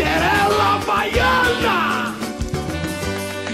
[0.00, 2.16] Cinderela Baiana!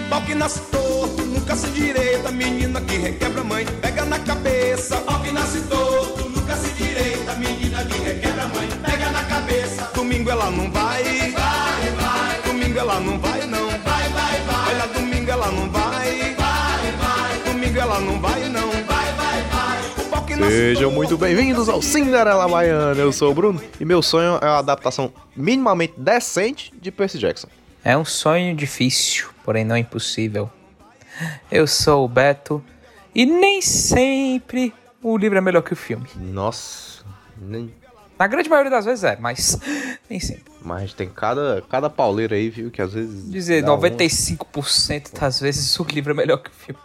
[0.08, 4.96] Pau que nasce torto, nunca se direita, menina que requebra mãe, pega na cabeça.
[4.98, 9.90] Pau que nasce torto, nunca se direita, menina que requebra mãe, pega na cabeça.
[9.92, 12.42] Domingo ela não vai, vai, vai.
[12.46, 14.74] Domingo ela não vai não, vai, vai, vai.
[14.74, 17.52] Olha, domingo ela não vai, vai, vai.
[17.52, 18.35] Domingo ela não vai
[20.48, 23.00] Sejam muito bem-vindos ao Cinderela Baiana.
[23.00, 27.48] Eu sou o Bruno e meu sonho é uma adaptação minimamente decente de Percy Jackson.
[27.84, 30.50] É um sonho difícil, porém não impossível.
[31.50, 32.62] Eu sou o Beto
[33.14, 36.06] e nem sempre o livro é melhor que o filme.
[36.16, 37.04] Nossa,
[37.36, 37.72] nem-
[38.18, 39.58] Na grande maioria das vezes é, mas
[40.08, 40.44] nem sempre.
[40.62, 43.30] mas tem cada, cada pauleira aí, viu, que às vezes...
[43.30, 46.80] Dizer, dá um- 95% das vezes o livro é melhor que o filme.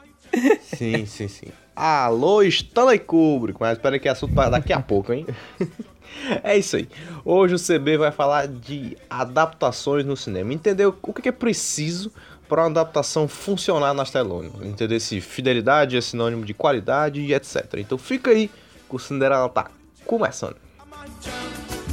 [0.77, 1.47] Sim, sim, sim.
[1.75, 5.25] Alô, Stanley Kubrick, mas espera que assunto para daqui a pouco, hein?
[6.43, 6.89] É isso aí.
[7.23, 10.53] Hoje o CB vai falar de adaptações no cinema.
[10.53, 12.11] Entender o que é preciso
[12.49, 14.51] para uma adaptação funcionar nas telonas.
[14.61, 17.75] Entender se fidelidade é sinônimo de qualidade e etc.
[17.77, 18.51] Então fica aí
[18.89, 19.71] que o Cinderela tá
[20.05, 20.57] começando.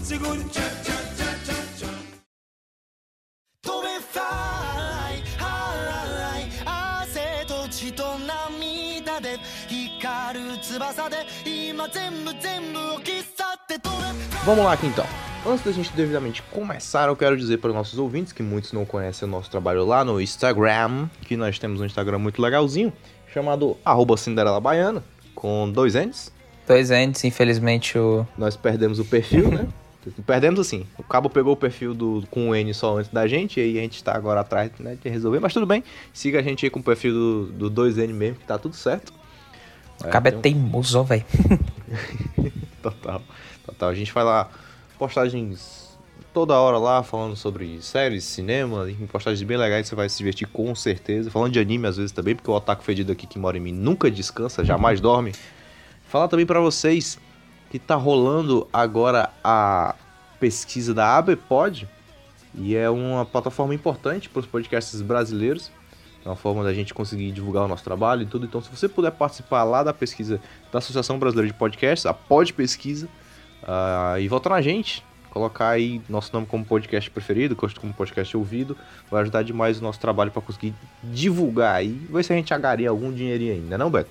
[0.03, 0.45] segure,
[14.45, 15.05] Vamos lá aqui então.
[15.47, 18.85] Antes da gente devidamente começar, eu quero dizer para os nossos ouvintes, que muitos não
[18.85, 22.93] conhecem o nosso trabalho lá no Instagram, que nós temos um Instagram muito legalzinho,
[23.33, 25.03] chamado arroba Cinderela Baiana,
[25.35, 26.33] com dois N's.
[26.67, 28.27] Dois entes, infelizmente o.
[28.37, 29.67] Nós perdemos o perfil, né?
[30.25, 30.87] Perdemos assim.
[30.97, 33.79] O Cabo pegou o perfil do, com o N só antes da gente, e aí
[33.79, 35.83] a gente tá agora atrás né, de resolver, mas tudo bem.
[36.13, 39.13] Siga a gente aí com o perfil do, do 2N mesmo, que tá tudo certo.
[40.01, 41.25] O cabo é um- teimoso, velho.
[42.83, 43.21] Total,
[43.67, 43.89] total.
[43.89, 44.49] A gente faz lá
[44.99, 45.99] postagens
[46.33, 50.47] toda hora lá, falando sobre séries, cinema, em postagens bem legais, você vai se divertir
[50.49, 51.31] com certeza.
[51.31, 53.73] Falando de anime às vezes também, porque o otaku fedido aqui que mora em mim
[53.73, 55.35] nunca descansa, jamais dorme.
[56.09, 57.19] Falar também pra vocês
[57.71, 59.95] que tá rolando agora a
[60.39, 61.89] pesquisa da ABPOD,
[62.55, 65.71] e é uma plataforma importante para os podcasts brasileiros.
[66.25, 68.45] É uma forma da gente conseguir divulgar o nosso trabalho e tudo.
[68.45, 70.41] Então, se você puder participar lá da pesquisa
[70.73, 73.09] da Associação Brasileira de Podcasts, a Pod Pesquisa,
[73.63, 78.77] ah, e votar na gente, colocar aí nosso nome como podcast preferido, como podcast ouvido,
[79.11, 81.93] vai ajudar demais o nosso trabalho para conseguir divulgar aí.
[82.11, 84.11] Ver se a gente agaria algum dinheirinho ainda, não, Beto?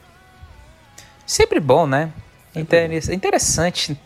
[1.25, 2.13] Sempre bom, né?
[2.53, 3.99] Sempre Interess- Interessante.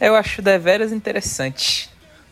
[0.00, 1.90] Eu acho deveras interessante.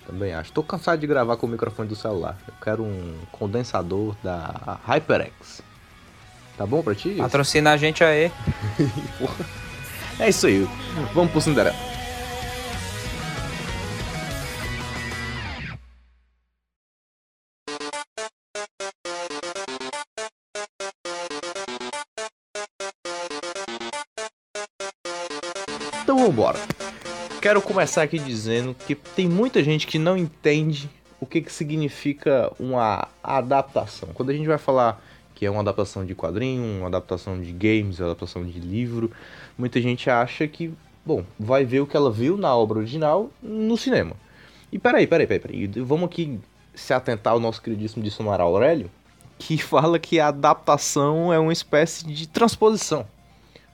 [0.08, 0.50] Também acho.
[0.52, 2.38] Tô cansado de gravar com o microfone do celular.
[2.48, 5.60] Eu quero um condensador da HyperX.
[6.56, 7.16] Tá bom pra ti?
[7.16, 8.32] Patrocina a gente aí.
[10.20, 10.66] É isso aí.
[11.14, 11.76] Vamos pro Cinderela.
[26.02, 26.58] Então vambora.
[27.40, 30.90] Quero começar aqui dizendo que tem muita gente que não entende
[31.20, 34.08] o que, que significa uma adaptação.
[34.12, 35.00] Quando a gente vai falar
[35.36, 39.12] que é uma adaptação de quadrinho, uma adaptação de games, uma adaptação de livro,
[39.56, 40.74] muita gente acha que,
[41.06, 44.16] bom, vai ver o que ela viu na obra original no cinema.
[44.72, 45.66] E peraí, peraí, peraí, peraí.
[45.84, 46.40] Vamos aqui
[46.74, 48.90] se atentar ao nosso queridíssimo dicionário Aurélio,
[49.38, 53.06] que fala que a adaptação é uma espécie de transposição,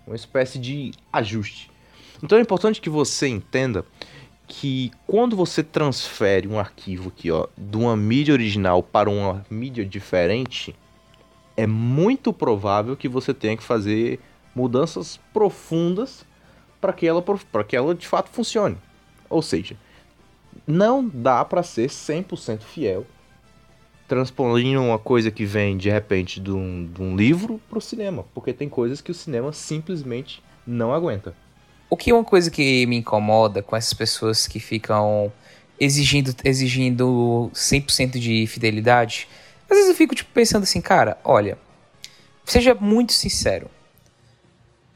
[0.06, 1.72] uma espécie de ajuste.
[2.22, 3.84] Então é importante que você entenda
[4.46, 9.84] que quando você transfere um arquivo aqui, ó, de uma mídia original para uma mídia
[9.84, 10.74] diferente,
[11.56, 14.20] é muito provável que você tenha que fazer
[14.54, 16.24] mudanças profundas
[16.80, 18.76] para que ela para que ela de fato funcione.
[19.30, 19.76] Ou seja,
[20.66, 23.06] não dá para ser 100% fiel
[24.06, 28.24] transpondo uma coisa que vem de repente de um, de um livro para o cinema,
[28.34, 31.34] porque tem coisas que o cinema simplesmente não aguenta.
[31.88, 35.32] O que é uma coisa que me incomoda com essas pessoas que ficam
[35.78, 39.28] exigindo, exigindo 100% de fidelidade,
[39.68, 41.58] às vezes eu fico tipo, pensando assim, cara, olha,
[42.44, 43.70] seja muito sincero.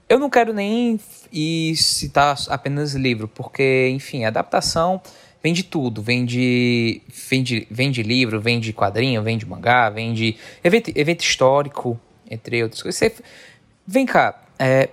[0.08, 0.98] Eu não quero nem
[1.30, 5.00] ir citar apenas livro, porque, enfim, adaptação
[5.42, 6.02] vem de tudo.
[6.02, 10.36] Vem de, vem de, vem de livro, vem de quadrinho, vem de mangá, vem de
[10.64, 12.98] evento, evento histórico, entre outras coisas.
[12.98, 13.14] Você,
[13.86, 14.88] vem cá, é,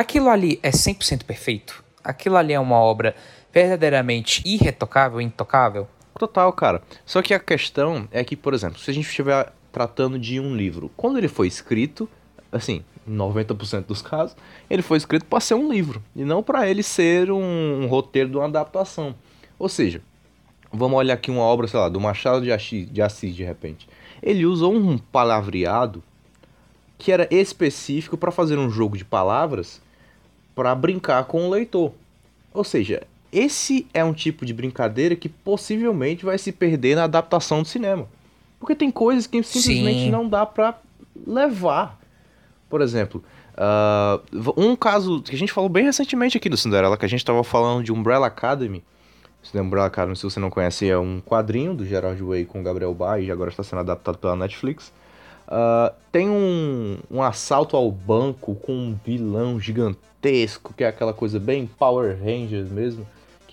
[0.00, 1.84] aquilo ali é 100% perfeito?
[2.02, 3.14] Aquilo ali é uma obra
[3.52, 5.88] verdadeiramente irretocável, intocável?
[6.18, 6.82] Total, cara.
[7.04, 10.56] Só que a questão é que, por exemplo, se a gente estiver tratando de um
[10.56, 12.08] livro, quando ele foi escrito,
[12.50, 14.36] assim, em 90% dos casos,
[14.68, 18.28] ele foi escrito para ser um livro e não para ele ser um, um roteiro
[18.28, 19.14] de uma adaptação.
[19.58, 20.02] Ou seja,
[20.72, 23.88] Vamos olhar aqui uma obra, sei lá, do Machado de Assis, de, Assis, de repente.
[24.22, 26.00] Ele usa um palavreado
[26.96, 29.82] que era específico para fazer um jogo de palavras
[30.54, 31.92] para brincar com o leitor.
[32.52, 33.02] Ou seja,
[33.32, 38.08] esse é um tipo de brincadeira que possivelmente vai se perder na adaptação do cinema.
[38.58, 40.10] Porque tem coisas que simplesmente Sim.
[40.10, 40.78] não dá pra
[41.26, 41.98] levar.
[42.68, 43.24] Por exemplo,
[43.56, 47.24] uh, um caso que a gente falou bem recentemente aqui do Cinderela, que a gente
[47.24, 48.84] tava falando de Umbrella Academy.
[49.42, 52.92] Se Umbrella Academy, se você não conhece, é um quadrinho do Gerard Way com Gabriel
[52.92, 54.92] Bay e agora está sendo adaptado pela Netflix.
[55.50, 61.40] Uh, tem um, um assalto ao banco com um vilão gigantesco, que é aquela coisa
[61.40, 63.06] bem Power Rangers mesmo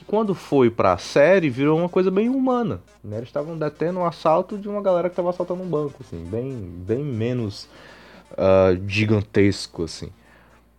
[0.08, 2.80] quando foi pra série, virou uma coisa bem humana.
[3.04, 3.18] Né?
[3.18, 6.56] Eles estavam detendo um assalto de uma galera que estava assaltando um banco, assim, bem,
[6.56, 7.68] bem menos
[8.32, 10.10] uh, gigantesco, assim.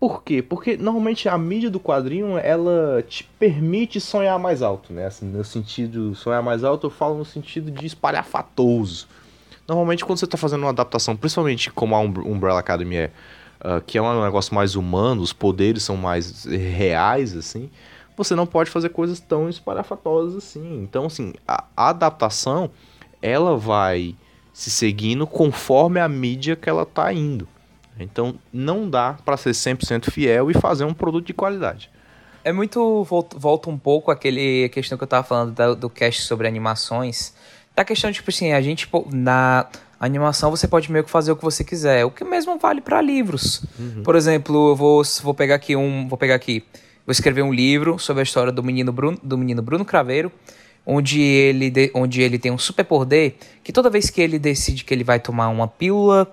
[0.01, 0.41] Por quê?
[0.41, 5.07] Porque normalmente a mídia do quadrinho, ela te permite sonhar mais alto, né?
[5.07, 9.09] Assim, no sentido, sonhar mais alto, eu falo no sentido de espalhafatoso.
[9.69, 13.11] Normalmente quando você está fazendo uma adaptação, principalmente como a Umbrella Academy é,
[13.61, 17.71] uh, que é um negócio mais humano, os poderes são mais reais, assim
[18.19, 20.83] você não pode fazer coisas tão espalhafatosas assim.
[20.83, 22.69] Então, assim, a, a adaptação,
[23.23, 24.17] ela vai
[24.53, 27.47] se seguindo conforme a mídia que ela tá indo.
[27.99, 31.91] Então, não dá para ser 100% fiel e fazer um produto de qualidade.
[32.45, 33.05] É muito.
[33.05, 37.35] Volta um pouco aquele questão que eu tava falando do, do cast sobre animações.
[37.79, 38.89] Da questão, tipo assim, a gente.
[39.13, 39.69] Na
[40.01, 42.05] animação você pode meio que fazer o que você quiser.
[42.05, 43.63] O que mesmo vale para livros.
[43.79, 44.03] Uhum.
[44.03, 46.09] Por exemplo, eu vou, vou pegar aqui um.
[46.09, 46.65] Vou pegar aqui
[47.07, 50.33] vou escrever um livro sobre a história do menino Bruno, do menino Bruno Craveiro,
[50.85, 54.83] onde ele, de, onde ele tem um super poder que toda vez que ele decide
[54.83, 56.27] que ele vai tomar uma pílula,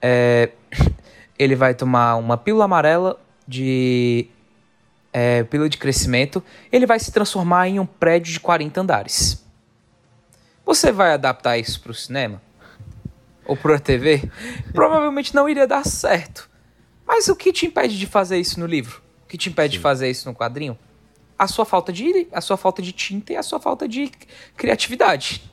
[0.00, 0.50] é,
[1.36, 4.28] ele vai tomar uma pílula amarela de
[5.12, 6.40] é, pílula de crescimento,
[6.70, 9.45] ele vai se transformar em um prédio de 40 andares.
[10.66, 12.42] Você vai adaptar isso para o cinema?
[13.44, 14.28] Ou para a TV?
[14.74, 16.50] Provavelmente não iria dar certo.
[17.06, 19.00] Mas o que te impede de fazer isso no livro?
[19.24, 19.78] O que te impede Sim.
[19.78, 20.76] de fazer isso no quadrinho?
[21.38, 24.10] A sua falta de a sua falta de tinta e a sua falta de
[24.56, 25.48] criatividade.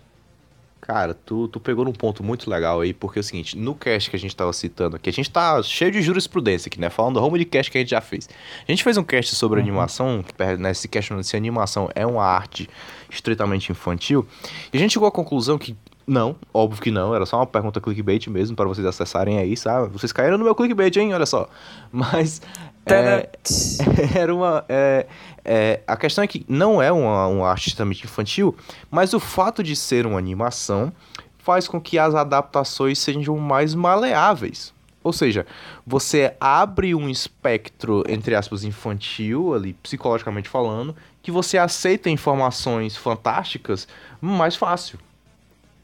[0.86, 4.10] Cara, tu, tu pegou num ponto muito legal aí, porque é o seguinte, no cast
[4.10, 6.90] que a gente tava citando aqui, a gente tá cheio de jurisprudência aqui, né?
[6.90, 8.30] Falando do home de cast que a gente já fez.
[8.68, 9.66] A gente fez um cast sobre uhum.
[9.66, 12.70] animação, que né, se questionando se animação é uma arte
[13.10, 14.28] estritamente infantil,
[14.74, 15.74] e a gente chegou à conclusão que
[16.06, 19.88] não, óbvio que não, era só uma pergunta clickbait mesmo para vocês acessarem aí, sabe?
[19.94, 21.14] Vocês caíram no meu clickbait, hein?
[21.14, 21.48] Olha só.
[21.92, 22.42] Mas
[22.86, 23.30] é,
[24.20, 24.66] era uma.
[24.68, 25.08] É,
[25.46, 28.56] é, a questão é que não é uma, uma arte extremamente infantil,
[28.90, 30.92] mas o fato de ser uma animação
[31.38, 34.74] faz com que as adaptações sejam mais maleáveis.
[35.04, 35.46] Ou seja,
[35.86, 43.86] você abre um espectro, entre aspas, infantil, ali, psicologicamente falando, que você aceita informações fantásticas
[44.22, 44.98] mais fácil.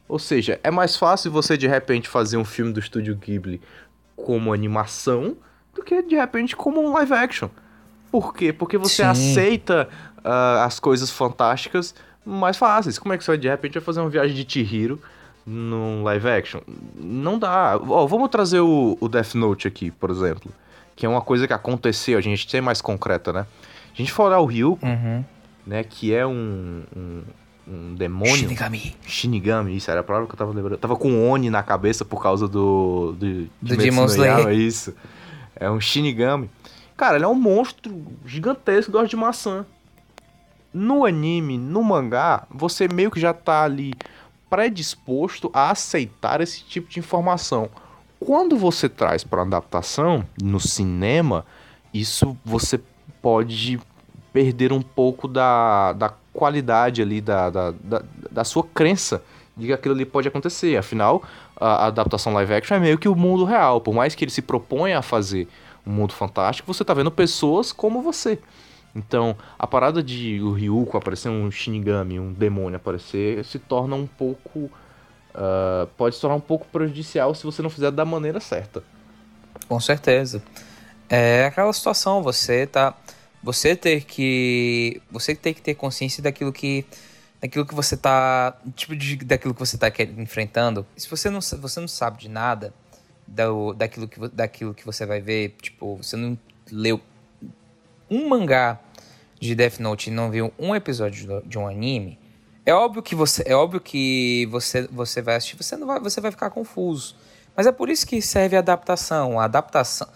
[0.10, 3.62] Ou seja, é mais fácil você de repente fazer um filme do estúdio Ghibli
[4.16, 5.38] como animação
[5.74, 7.48] do que de repente como um live action.
[8.12, 8.52] Por quê?
[8.52, 9.10] Porque você Sim.
[9.10, 11.94] aceita uh, as coisas fantásticas
[12.26, 12.98] mais fáceis.
[12.98, 15.00] Como é que você vai de repente vai fazer uma viagem de Chihiro
[15.46, 16.62] num live action?
[16.96, 17.78] Não dá.
[17.78, 20.52] Ó, vamos trazer o, o Death Note aqui, por exemplo.
[20.96, 23.46] Que é uma coisa que aconteceu, a gente tem mais concreta, né?
[23.94, 25.24] A gente for olhar o Ryuko, uhum.
[25.68, 25.84] né?
[25.84, 27.22] Que é um, um,
[27.70, 28.36] um demônio.
[28.36, 28.96] Shinigami.
[29.06, 30.74] Shinigami, isso era a palavra que eu tava lembrando.
[30.74, 33.16] Eu tava com Oni na cabeça por causa do.
[33.18, 34.50] Do, do Demon Slayer.
[34.50, 34.94] Isso.
[35.56, 36.50] É um Shinigami.
[36.98, 39.66] Cara, ele é um monstro gigantesco, gosta de maçã.
[40.74, 43.94] No anime, no mangá, você meio que já tá ali
[44.50, 47.70] predisposto a aceitar esse tipo de informação.
[48.20, 51.46] Quando você traz para adaptação no cinema,
[51.94, 52.80] isso você
[53.22, 53.80] pode
[54.32, 59.24] perder um pouco da, da qualidade ali da, da, da, da sua crença
[59.60, 60.78] de que aquilo ali pode acontecer.
[60.78, 61.22] Afinal,
[61.56, 63.82] a, adaptação live action é meio que o mundo real.
[63.82, 65.48] Por mais que ele se proponha a fazer
[65.86, 68.40] um mundo fantástico, você tá vendo pessoas como você.
[68.96, 74.08] Então, a parada de o Ryuko aparecer um Shinigami, um demônio aparecer, se torna um
[74.08, 74.72] pouco.
[75.30, 78.82] Uh, pode se tornar um pouco prejudicial se você não fizer da maneira certa.
[79.68, 80.42] Com certeza.
[81.08, 82.96] É aquela situação, você tá
[83.42, 86.86] você ter que você ter que ter consciência daquilo que
[87.42, 90.86] daquilo que você tá tipo de, daquilo que você tá enfrentando.
[90.98, 92.74] Se você não você não sabe de nada
[93.28, 96.38] do, daquilo que daquilo que você vai ver tipo você não
[96.72, 97.00] leu
[98.10, 98.80] um mangá
[99.40, 102.20] de Death Note e não viu um episódio de um anime
[102.66, 106.22] é óbvio que você é óbvio que você você vai assistir você não vai você
[106.22, 107.16] vai ficar confuso.
[107.56, 109.40] Mas é por isso que serve a adaptação.
[109.40, 110.08] A adaptação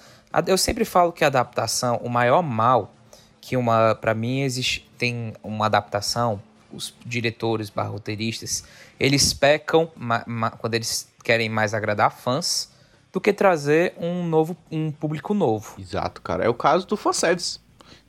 [0.46, 2.94] eu sempre falo que a adaptação o maior mal
[3.46, 8.64] que uma para mim existe tem uma adaptação os diretores, barra roteiristas,
[8.98, 12.72] eles pecam ma- ma- quando eles querem mais agradar fãs
[13.12, 15.76] do que trazer um novo, um público novo.
[15.78, 16.46] Exato, cara.
[16.46, 17.60] É o caso do fanservice,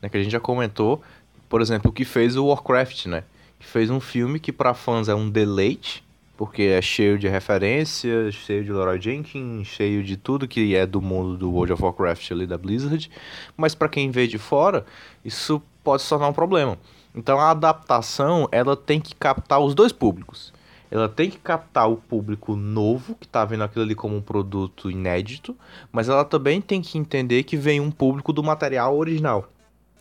[0.00, 0.08] né?
[0.08, 1.02] Que a gente já comentou,
[1.48, 3.24] por exemplo, o que fez o Warcraft, né?
[3.58, 6.03] Que fez um filme que para fãs é um deleite,
[6.36, 11.00] porque é cheio de referências, cheio de Leroy Jenkins, cheio de tudo que é do
[11.00, 13.10] mundo do World of Warcraft ali da Blizzard,
[13.56, 14.84] mas para quem vê de fora,
[15.24, 16.78] isso pode se tornar um problema.
[17.14, 20.52] Então a adaptação, ela tem que captar os dois públicos.
[20.90, 24.90] Ela tem que captar o público novo, que tá vendo aquilo ali como um produto
[24.90, 25.56] inédito,
[25.90, 29.48] mas ela também tem que entender que vem um público do material original.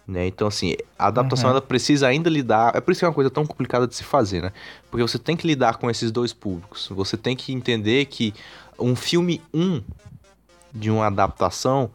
[0.07, 0.27] Né?
[0.27, 1.55] Então, assim, a adaptação Uhum.
[1.57, 2.75] ela precisa ainda lidar.
[2.75, 4.51] É por isso que é uma coisa tão complicada de se fazer, né?
[4.91, 6.89] Porque você tem que lidar com esses dois públicos.
[6.91, 8.33] Você tem que entender que
[8.77, 9.81] um filme 1
[10.73, 11.89] de uma adaptação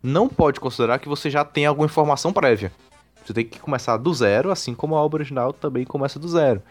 [0.00, 2.70] não pode considerar que você já tem alguma informação prévia.
[3.24, 6.62] Você tem que começar do zero, assim como a obra original também começa do zero.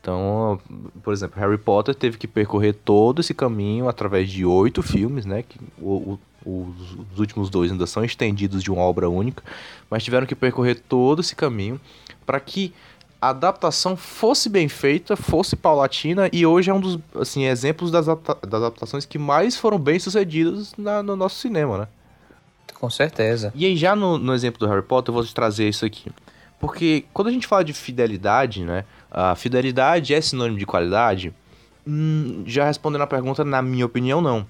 [0.00, 0.60] Então,
[1.02, 5.42] por exemplo, Harry Potter teve que percorrer todo esse caminho através de oito filmes, né?
[5.42, 9.42] Que o- o- os, os últimos dois ainda são estendidos de uma obra única,
[9.90, 11.80] mas tiveram que percorrer todo esse caminho
[12.24, 12.72] para que
[13.20, 18.06] a adaptação fosse bem feita, fosse paulatina e hoje é um dos assim, exemplos das
[18.08, 21.88] adaptações que mais foram bem sucedidas na- no nosso cinema, né?
[22.74, 23.52] Com certeza.
[23.56, 26.12] E aí, já no, no exemplo do Harry Potter, eu vou te trazer isso aqui.
[26.60, 28.84] Porque quando a gente fala de fidelidade, né?
[29.10, 31.34] A fidelidade é sinônimo de qualidade?
[31.86, 34.46] Hum, já respondendo a pergunta, na minha opinião, não.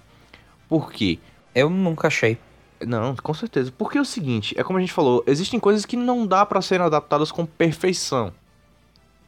[0.68, 1.18] Por quê?
[1.54, 2.38] Eu nunca achei.
[2.86, 3.72] Não, com certeza.
[3.76, 6.62] Porque é o seguinte, é como a gente falou, existem coisas que não dá pra
[6.62, 8.32] serem adaptadas com perfeição.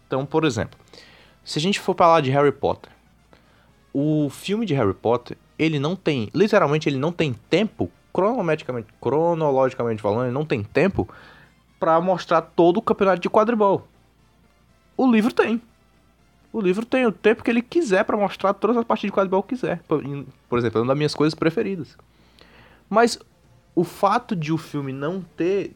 [0.06, 0.78] Então, por exemplo,
[1.44, 2.90] se a gente for falar de Harry Potter,
[3.92, 10.02] o filme de Harry Potter, ele não tem, literalmente ele não tem tempo, cronologicamente, cronologicamente
[10.02, 11.08] falando, ele não tem tempo
[11.78, 13.86] pra mostrar todo o campeonato de quadribol.
[15.00, 15.62] O livro tem.
[16.52, 19.42] O livro tem o tempo que ele quiser pra mostrar todas as partidas de quadribol
[19.42, 19.80] que quiser.
[19.88, 21.96] Por exemplo, é uma das minhas coisas preferidas.
[22.86, 23.18] Mas
[23.74, 25.74] o fato de o filme não ter.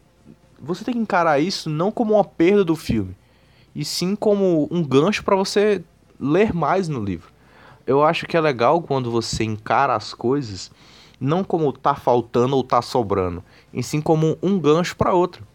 [0.61, 3.17] Você tem que encarar isso não como uma perda do filme,
[3.75, 5.83] e sim como um gancho para você
[6.21, 7.33] ler mais no livro.
[7.87, 10.71] Eu acho que é legal quando você encara as coisas
[11.19, 15.47] não como tá faltando ou tá sobrando, e sim como um gancho para outro.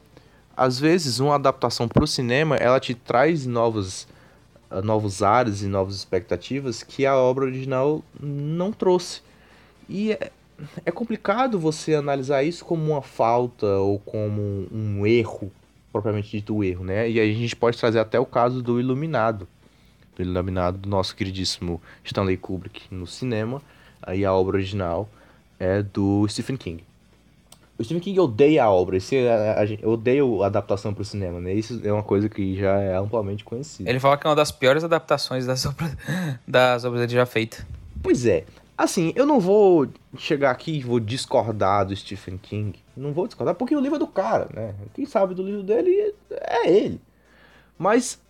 [0.59, 4.05] Às vezes, uma adaptação para o cinema ela te traz novos,
[4.69, 9.21] ah, novos ares e novas expectativas que a obra original não trouxe.
[9.87, 10.33] E é,
[10.85, 15.49] é complicado você analisar isso como uma falta ou como um erro,
[15.93, 17.09] propriamente dito o erro, né?
[17.09, 19.47] E aí a gente pode trazer até o caso do Iluminado.
[20.17, 23.61] Do Iluminado do nosso queridíssimo Stanley Kubrick no cinema.
[24.01, 25.09] Aí a obra original
[25.57, 26.88] é do Stephen King.
[27.79, 31.39] O Stephen King odeia a obra, esse, a, a, odeia a adaptação para o cinema,
[31.39, 31.53] né?
[31.53, 33.89] Isso é uma coisa que já é amplamente conhecida.
[33.89, 35.95] Ele fala que é uma das piores adaptações das obras,
[36.45, 37.65] das obras dele já feitas.
[38.03, 38.43] Pois é.
[38.77, 42.77] Assim, eu não vou chegar aqui e vou discordar do Stephen King.
[42.97, 44.75] Não vou discordar porque o livro é do cara, né?
[44.93, 46.99] Quem sabe do livro dele é ele.
[47.77, 48.21] Mas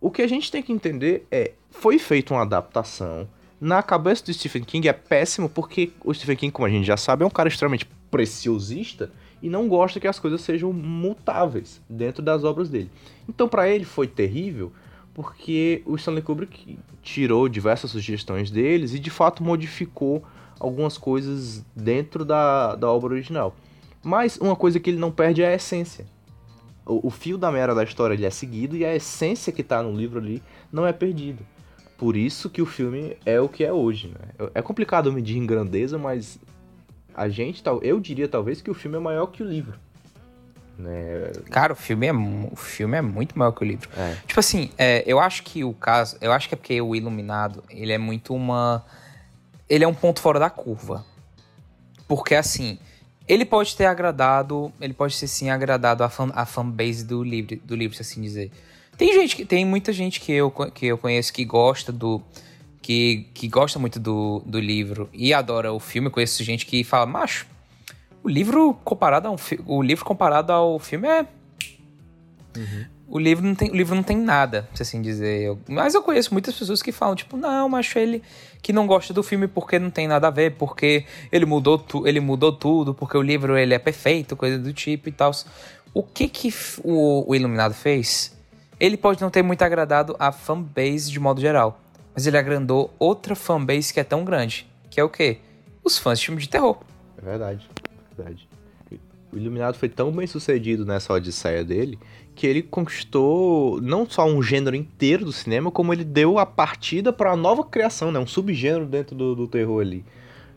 [0.00, 3.28] o que a gente tem que entender é, foi feita uma adaptação.
[3.60, 6.96] Na cabeça do Stephen King é péssimo porque o Stephen King, como a gente já
[6.96, 9.10] sabe, é um cara extremamente preciosista
[9.42, 12.90] e não gosta que as coisas sejam mutáveis dentro das obras dele.
[13.28, 14.72] Então, para ele foi terrível
[15.14, 20.22] porque o Stanley Kubrick tirou diversas sugestões deles e de fato modificou
[20.60, 23.54] algumas coisas dentro da, da obra original.
[24.02, 26.06] Mas uma coisa que ele não perde é a essência.
[26.86, 29.82] O, o fio da meia da história ele é seguido e a essência que tá
[29.82, 31.42] no livro ali não é perdida.
[31.96, 34.48] Por isso que o filme é o que é hoje, né?
[34.54, 36.38] É complicado medir em grandeza, mas
[37.18, 39.78] a gente, tal- eu diria talvez que o filme é maior que o livro.
[40.78, 41.32] Né?
[41.50, 43.90] Cara, o filme é, o filme é muito maior que o livro.
[43.96, 44.14] É.
[44.26, 46.16] Tipo assim, é, eu acho que o caso.
[46.20, 48.84] Eu acho que é porque o Iluminado, ele é muito uma.
[49.68, 51.04] Ele é um ponto fora da curva.
[52.06, 52.78] Porque assim,
[53.26, 54.72] ele pode ter agradado.
[54.80, 58.22] Ele pode ter sim agradado a, fan, a fanbase do livro, do livro, se assim
[58.22, 58.52] dizer.
[58.96, 59.44] Tem gente que.
[59.44, 62.22] Tem muita gente que eu, que eu conheço que gosta do.
[62.88, 66.08] Que, que gosta muito do, do livro e adora o filme.
[66.08, 67.46] Conheço gente que fala, macho,
[68.24, 71.26] o livro comparado a um o livro comparado ao filme é
[73.06, 75.42] o livro não tem, o livro não tem nada, se assim dizer.
[75.42, 78.22] Eu- mas eu conheço muitas pessoas que falam, tipo, não, mas ele
[78.62, 82.06] que não gosta do filme porque não tem nada a ver, porque ele mudou, tu,
[82.08, 85.30] ele mudou tudo, porque o livro ele é perfeito, coisa do tipo e tal.
[85.92, 86.52] O que que
[86.82, 88.34] o, o Iluminado fez?
[88.80, 91.78] Ele pode não ter muito agradado a fanbase de modo geral,
[92.14, 95.38] mas ele agradou outra fanbase que é tão grande, que é o quê?
[95.82, 96.78] Os fãs de filme de terror.
[97.16, 98.48] É verdade, é verdade.
[98.90, 101.98] O O Iluminado foi tão bem sucedido nessa odisseia dele
[102.38, 107.12] que ele conquistou não só um gênero inteiro do cinema, como ele deu a partida
[107.12, 108.20] para uma nova criação, né?
[108.20, 110.04] Um subgênero dentro do, do terror ali.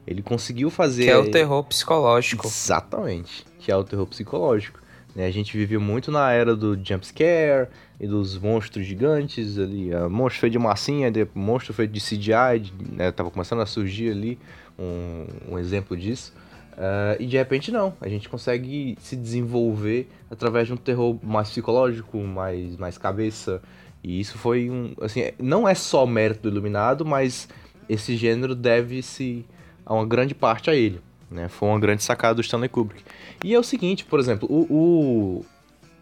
[0.05, 1.05] Ele conseguiu fazer.
[1.05, 2.45] Que é o terror psicológico.
[2.45, 3.43] Exatamente.
[3.57, 4.79] Que é o terror psicológico.
[5.15, 5.25] Né?
[5.25, 7.67] A gente viveu muito na era do jumpscare
[8.01, 9.91] e dos monstros gigantes ali.
[10.09, 13.11] Monstro feito de massinha, de, monstro feito de CGI, né?
[13.11, 14.39] Tava começando a surgir ali
[14.77, 16.33] um, um exemplo disso.
[16.71, 21.49] Uh, e de repente não, a gente consegue se desenvolver através de um terror mais
[21.49, 23.61] psicológico, mais, mais cabeça.
[24.03, 24.95] E isso foi um.
[24.99, 27.47] Assim, não é só mérito do Iluminado, mas
[27.87, 29.45] esse gênero deve-se
[29.85, 30.99] a uma grande parte a ele.
[31.29, 31.47] Né?
[31.49, 33.03] Foi uma grande sacada do Stanley Kubrick.
[33.43, 35.45] E é o seguinte, por exemplo, o, o,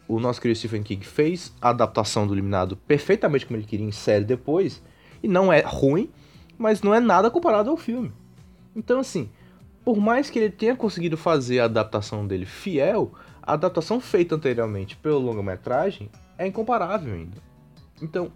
[0.10, 3.92] o nosso querido Stephen King fez a adaptação do Iluminado perfeitamente como ele queria em
[3.92, 4.82] série depois,
[5.22, 6.10] e não é ruim,
[6.58, 8.12] mas não é nada comparado ao filme.
[8.76, 9.30] Então, assim,
[9.86, 13.12] por mais que ele tenha conseguido fazer a adaptação dele fiel,
[13.42, 17.38] a adaptação feita anteriormente pelo longa-metragem é incomparável ainda.
[18.02, 18.32] Então,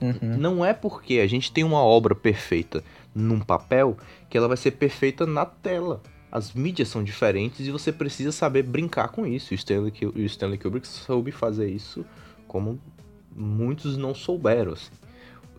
[0.00, 0.36] uhum.
[0.38, 3.96] não é porque a gente tem uma obra perfeita num papel
[4.30, 6.00] que ela vai ser perfeita na tela.
[6.32, 9.52] As mídias são diferentes e você precisa saber brincar com isso.
[9.52, 12.06] O Stanley, o Stanley Kubrick soube fazer isso
[12.48, 12.80] como
[13.36, 14.72] muitos não souberam.
[14.72, 14.90] Assim.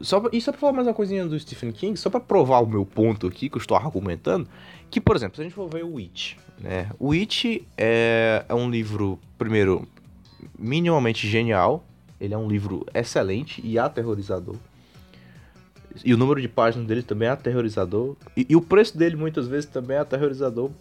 [0.02, 2.60] Só pra, e só pra falar mais uma coisinha do Stephen King, só pra provar
[2.60, 4.50] o meu ponto aqui, que eu estou argumentando,
[4.90, 6.90] que, por exemplo, se a gente for ver o Witch, né?
[6.98, 9.88] O Witch é, é um livro, primeiro,
[10.58, 11.86] minimamente genial,
[12.20, 14.56] ele é um livro excelente e aterrorizador.
[16.04, 18.16] E o número de páginas dele também é aterrorizador.
[18.36, 20.72] E, e, o preço dele muitas vezes também é aterrorizador,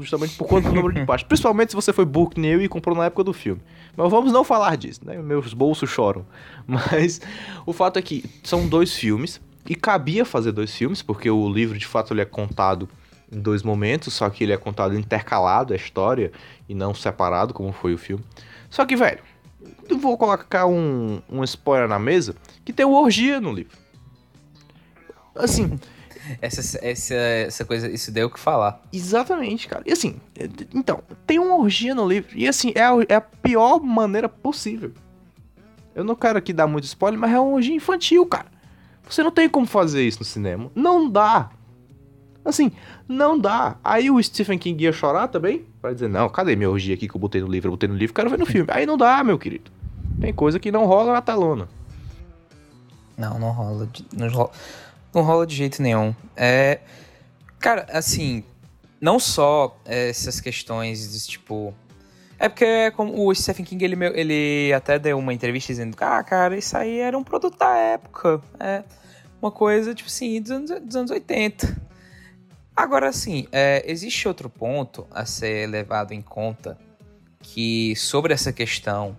[0.00, 1.28] justamente por conta do número de páginas.
[1.28, 3.60] Principalmente se você foi book new e comprou na época do filme.
[3.96, 5.16] Mas vamos não falar disso, né?
[5.18, 6.24] Meus bolsos choram.
[6.66, 7.20] Mas
[7.66, 9.40] o fato é que são dois filmes.
[9.68, 12.88] E cabia fazer dois filmes, porque o livro de fato ele é contado
[13.30, 16.32] em dois momentos, só que ele é contado intercalado a história
[16.68, 18.24] e não separado, como foi o filme.
[18.68, 19.20] Só que, velho,
[19.88, 23.76] eu vou colocar um, um spoiler na mesa que tem uma orgia no livro.
[25.34, 25.78] Assim.
[26.40, 28.80] Essa, essa, essa coisa, isso deu o que falar.
[28.92, 29.82] Exatamente, cara.
[29.84, 30.20] E assim,
[30.72, 32.30] então, tem uma orgia no livro.
[32.36, 34.92] E assim, é a, é a pior maneira possível.
[35.94, 38.46] Eu não quero aqui dar muito spoiler, mas é uma orgia infantil, cara.
[39.08, 40.70] Você não tem como fazer isso no cinema.
[40.74, 41.50] Não dá.
[42.44, 42.72] Assim,
[43.06, 43.76] não dá.
[43.84, 45.64] Aí o Stephen King ia chorar também.
[45.82, 47.68] Vai dizer, não, cadê minha orgia aqui que eu botei no livro?
[47.68, 48.68] Eu botei no livro, quero ver no filme.
[48.72, 49.70] Aí não dá, meu querido.
[50.20, 51.68] Tem coisa que não rola na telona.
[53.16, 53.88] Não, não rola.
[54.16, 54.50] Não rola.
[55.14, 56.14] Não rola de jeito nenhum.
[56.36, 56.80] É.
[57.58, 58.44] Cara, assim.
[59.00, 61.74] Não só essas questões de tipo.
[62.38, 66.56] É porque como o Stephen King, ele, ele até deu uma entrevista dizendo Ah, cara,
[66.56, 68.40] isso aí era um produto da época.
[68.60, 68.84] É
[69.40, 71.76] uma coisa, tipo assim, dos anos, dos anos 80.
[72.74, 76.78] Agora, assim, é, existe outro ponto a ser levado em conta
[77.40, 79.16] que sobre essa questão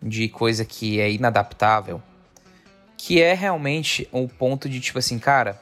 [0.00, 2.00] de coisa que é inadaptável
[2.98, 5.58] que é realmente o um ponto de tipo assim, cara,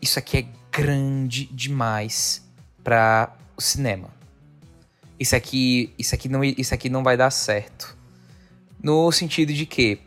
[0.00, 2.48] isso aqui é grande demais
[2.84, 4.08] para o cinema.
[5.18, 7.98] Isso aqui, isso aqui não, isso aqui não vai dar certo.
[8.80, 9.98] No sentido de que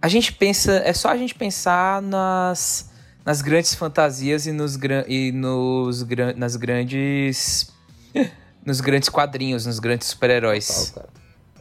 [0.00, 2.90] a gente pensa, é só a gente pensar nas
[3.24, 7.70] nas grandes fantasias e nos e nos nas grandes
[8.64, 10.94] nos grandes quadrinhos, nos grandes super-heróis.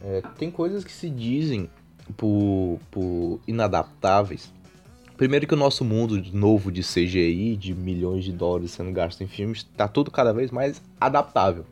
[0.01, 1.69] É, tem coisas que se dizem
[2.17, 4.53] por, por inadaptáveis.
[5.17, 9.27] Primeiro que o nosso mundo novo de CGI, de milhões de dólares sendo gastos em
[9.27, 11.65] filmes, está tudo cada vez mais adaptável.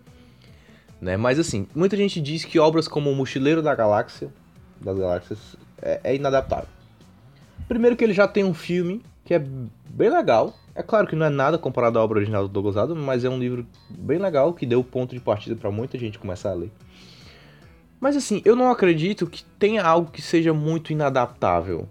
[1.01, 1.17] Né?
[1.17, 4.31] Mas assim, muita gente diz que obras como O Mochileiro da Galáxia,
[4.79, 6.69] das Galáxias, é, é inadaptável.
[7.67, 10.53] Primeiro que ele já tem um filme que é bem legal.
[10.73, 13.29] É claro que não é nada comparado à obra original do Douglas Adams, mas é
[13.29, 16.71] um livro bem legal que deu ponto de partida para muita gente começar a ler.
[18.03, 21.87] Mas assim, eu não acredito que tenha algo que seja muito inadaptável.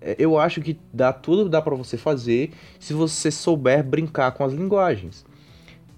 [0.00, 4.42] É, eu acho que dá tudo dá para você fazer se você souber brincar com
[4.42, 5.26] as linguagens.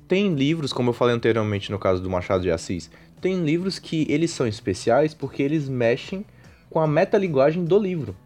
[0.08, 2.90] Tem livros, como eu falei anteriormente no caso do Machado de Assis,
[3.20, 6.26] tem livros que eles são especiais porque eles mexem
[6.68, 8.16] com a metalinguagem do livro.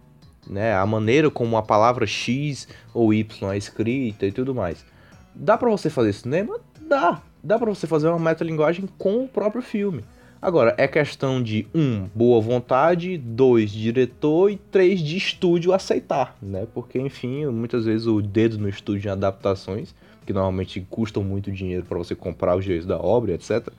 [0.48, 0.72] Né?
[0.72, 4.86] A maneira como a palavra X ou Y é escrita e tudo mais.
[5.34, 6.58] Dá para você fazer cinema?
[6.80, 7.20] Dá.
[7.42, 10.02] Dá para você fazer uma metalinguagem com o próprio filme.
[10.44, 16.66] Agora, é questão de, um, boa vontade, dois, diretor e três, de estúdio aceitar, né?
[16.74, 19.94] Porque, enfim, muitas vezes o dedo no estúdio em adaptações,
[20.26, 23.70] que normalmente custam muito dinheiro para você comprar os direitos da obra, etc.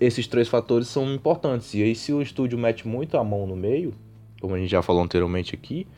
[0.00, 1.74] Esses três fatores são importantes.
[1.74, 3.92] E aí, se o estúdio mete muito a mão no meio,
[4.40, 5.88] como a gente já falou anteriormente aqui,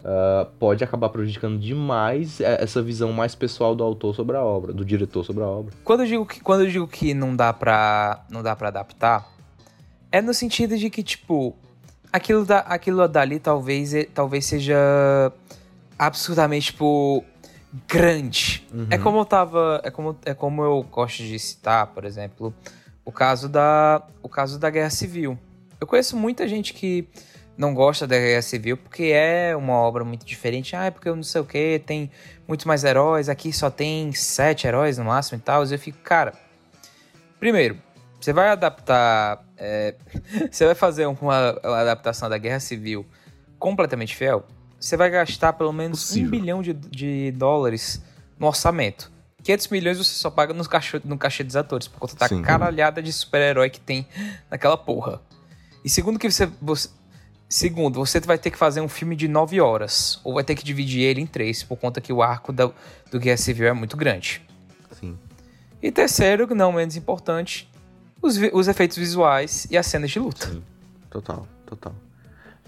[0.00, 4.84] uh, pode acabar prejudicando demais essa visão mais pessoal do autor sobre a obra, do
[4.84, 5.72] diretor sobre a obra.
[5.84, 9.28] Quando eu digo que, quando eu digo que não dá pra, não dá pra adaptar,
[10.10, 11.54] é no sentido de que, tipo,
[12.12, 15.32] aquilo, da, aquilo dali talvez, talvez seja
[15.98, 17.24] absurdamente, tipo,
[17.86, 18.66] grande.
[18.72, 18.86] Uhum.
[18.90, 19.80] É como eu tava.
[19.84, 22.54] É como, é como eu gosto de citar, por exemplo,
[23.04, 24.02] o caso da.
[24.22, 25.38] O caso da Guerra Civil.
[25.80, 27.08] Eu conheço muita gente que
[27.56, 30.74] não gosta da Guerra Civil porque é uma obra muito diferente.
[30.74, 32.10] Ah, é porque eu não sei o que, tem
[32.48, 35.64] muito mais heróis, aqui só tem sete heróis no máximo e tal.
[35.64, 36.32] Eu fico, cara.
[37.38, 37.78] Primeiro,
[38.20, 39.44] você vai adaptar.
[39.56, 39.94] É,
[40.50, 43.06] você vai fazer uma, uma, adaptação da Guerra Civil
[43.58, 44.44] completamente fiel?
[44.78, 46.28] Você vai gastar pelo menos Possível.
[46.28, 48.02] um bilhão de, de dólares
[48.38, 49.10] no orçamento.
[49.42, 52.42] 500 milhões você só paga no cachê, no cachê dos atores, por conta da Sim.
[52.42, 54.06] caralhada de super-herói que tem
[54.50, 55.20] naquela porra.
[55.84, 56.88] E segundo que você, você,
[57.52, 60.20] Segundo, você vai ter que fazer um filme de 9 horas.
[60.22, 62.70] Ou vai ter que dividir ele em três, por conta que o arco da,
[63.10, 64.40] do Guerra Civil é muito grande.
[64.92, 65.18] Sim.
[65.82, 67.68] E terceiro, não menos importante,
[68.22, 70.46] os, os efeitos visuais e as cenas de luta.
[70.46, 70.62] Sim,
[71.10, 71.92] total, total.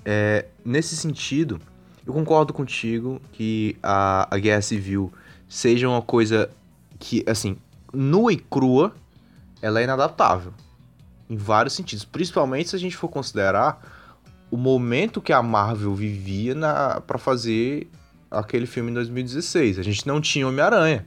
[0.04, 1.60] É, nesse sentido,
[2.04, 5.12] eu concordo contigo que a, a Guerra Civil
[5.48, 6.50] seja uma coisa
[6.98, 7.56] que, assim,
[7.92, 8.92] nua e crua,
[9.60, 10.52] ela é inadaptável.
[11.30, 12.04] Em vários sentidos.
[12.04, 13.91] Principalmente se a gente for considerar
[14.52, 16.54] o momento que a Marvel vivia
[17.06, 17.88] para fazer
[18.30, 19.78] aquele filme em 2016.
[19.78, 21.06] A gente não tinha Homem-Aranha.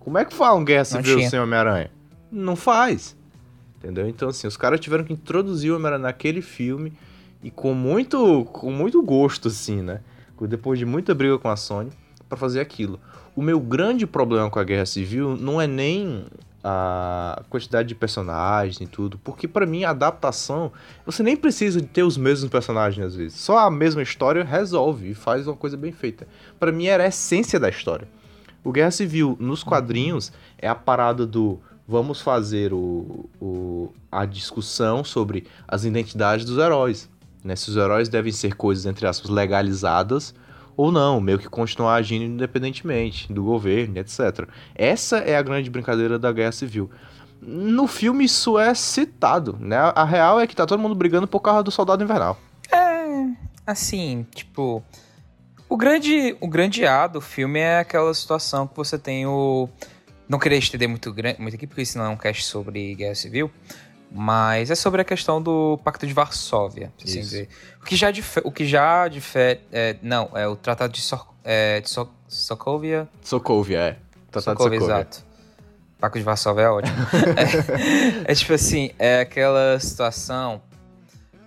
[0.00, 1.88] Como é que fala um Guerra Civil sem Homem-Aranha?
[2.32, 3.16] Não faz.
[3.76, 4.08] Entendeu?
[4.08, 6.92] Então, assim, os caras tiveram que introduzir o Homem-Aranha naquele filme
[7.44, 10.00] e com muito, com muito gosto, assim, né?
[10.40, 11.90] Depois de muita briga com a Sony
[12.28, 12.98] para fazer aquilo.
[13.36, 16.24] O meu grande problema com a Guerra Civil não é nem
[16.70, 20.70] a quantidade de personagens e tudo, porque para mim a adaptação,
[21.06, 23.40] você nem precisa de ter os mesmos personagens às vezes.
[23.40, 26.28] Só a mesma história resolve e faz uma coisa bem feita.
[26.60, 28.06] Para mim era a essência da história.
[28.62, 35.02] O Guerra Civil nos quadrinhos é a parada do vamos fazer o, o, a discussão
[35.02, 37.08] sobre as identidades dos heróis.
[37.42, 37.56] Né?
[37.56, 40.34] Se os heróis devem ser coisas, entre aspas, legalizadas
[40.78, 44.48] ou não, meio que continuar agindo independentemente do governo, etc.
[44.76, 46.88] Essa é a grande brincadeira da Guerra Civil.
[47.42, 49.76] No filme isso é citado, né?
[49.76, 52.38] A real é que tá todo mundo brigando por causa do Soldado Invernal.
[52.70, 53.26] É,
[53.66, 54.80] assim, tipo,
[55.68, 59.68] o grande, o grande A do filme é aquela situação que você tem o
[60.28, 63.50] não queria estender muito, muito aqui, porque senão é um cast sobre guerra civil.
[64.10, 67.48] Mas é sobre a questão do Pacto de Varsóvia, assim dizer.
[67.80, 68.48] O que já difere.
[68.48, 73.08] O que já difere é, não, é o Tratado de, so, é, de so, Sokovia.
[73.22, 73.96] Sokovia, é.
[74.30, 75.02] Tratado Sokovia, de Sokovia.
[75.02, 75.28] exato.
[76.00, 76.96] Pacto de Varsóvia é ótimo.
[78.26, 80.62] é, é, tipo assim, é aquela situação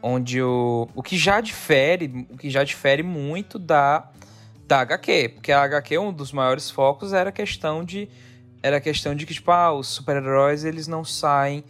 [0.02, 4.10] onde o, o que já difere, o que já difere muito da,
[4.68, 8.10] da HQ, porque a HQ um dos maiores focos era a questão de
[8.64, 11.64] era a questão de que tipo, ah, os super-heróis eles não saem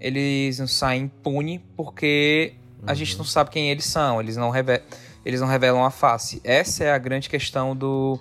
[0.00, 2.54] eles não saem impune porque
[2.86, 4.82] a gente não sabe quem eles são, eles não, revelam,
[5.24, 6.40] eles não revelam a face.
[6.44, 8.18] Essa é a grande questão do,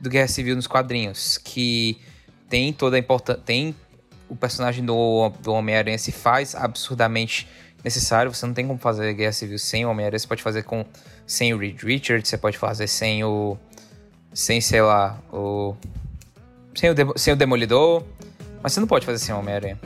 [0.00, 1.98] do Guerra Civil nos quadrinhos, que
[2.48, 3.42] tem toda a importância.
[3.44, 3.74] Tem
[4.28, 7.48] o personagem do, do Homem-Aranha se faz absurdamente
[7.82, 8.32] necessário.
[8.32, 10.18] Você não tem como fazer Guerra Civil sem o Homem-Aranha.
[10.18, 10.84] Você pode fazer com
[11.26, 13.56] sem o Reed Richards, você pode fazer sem o.
[14.32, 15.74] Sem, sei lá, o.
[16.74, 18.04] Sem o, sem o Demolidor.
[18.62, 19.78] Mas você não pode fazer sem o Homem-Aranha.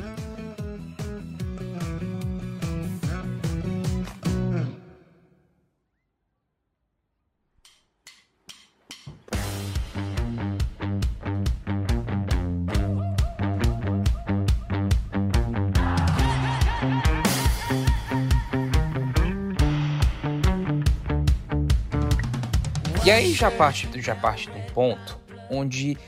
[23.11, 25.19] E aí já parte, já parte de um ponto
[25.51, 25.99] onde,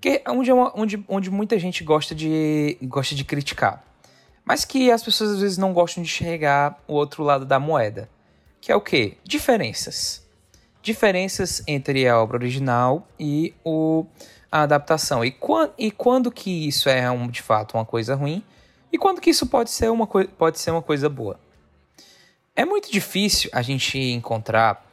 [0.00, 3.82] que, onde, é onde, onde muita gente gosta de, gosta de criticar.
[4.44, 8.08] Mas que as pessoas às vezes não gostam de enxergar o outro lado da moeda.
[8.60, 9.16] Que é o quê?
[9.24, 10.24] Diferenças.
[10.80, 14.06] Diferenças entre a obra original e o,
[14.48, 15.24] a adaptação.
[15.24, 18.44] E, quando, e quando que isso é um, de fato uma coisa ruim
[18.92, 21.40] e quando que isso pode ser uma, pode ser uma coisa boa.
[22.54, 24.87] É muito difícil a gente encontrar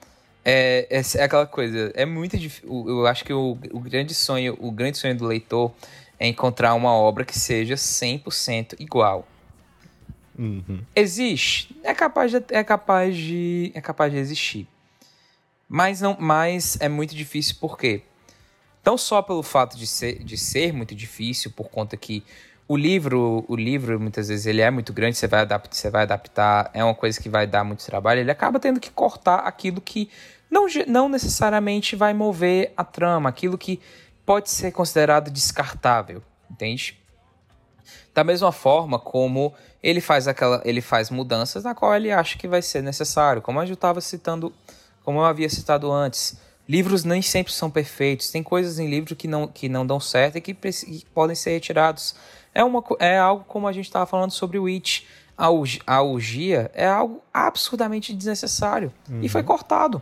[0.47, 2.69] é, é, é, aquela coisa, é muito difícil.
[2.87, 5.73] Eu acho que o, o grande sonho, o grande sonho do leitor
[6.19, 9.27] é encontrar uma obra que seja 100% igual.
[10.37, 10.81] Uhum.
[10.95, 14.67] Existe, é capaz de, é capaz de, é capaz de existir,
[15.67, 18.01] mas não, mas é muito difícil porque
[18.85, 22.21] não só pelo fato de ser, de ser muito difícil por conta que
[22.67, 26.01] o livro, o livro muitas vezes ele é muito grande, você vai adaptar, você vai
[26.01, 29.79] adaptar, é uma coisa que vai dar muito trabalho, ele acaba tendo que cortar aquilo
[29.79, 30.09] que
[30.49, 33.79] não, não necessariamente vai mover a trama, aquilo que
[34.25, 36.99] pode ser considerado descartável, entende?
[38.13, 39.53] Da mesma forma como
[39.83, 43.61] ele faz aquela, ele faz mudanças na qual ele acha que vai ser necessário, como
[43.61, 44.53] eu estava citando,
[45.03, 46.37] como eu havia citado antes.
[46.67, 50.37] Livros nem sempre são perfeitos, tem coisas em livro que não, que não dão certo
[50.37, 52.15] e que, que podem ser retirados.
[52.53, 55.03] É, uma, é algo como a gente estava falando sobre o Witch.
[55.37, 55.47] A,
[55.85, 59.19] a orgia é algo absurdamente desnecessário uhum.
[59.21, 59.47] e foi uhum.
[59.47, 60.01] cortado.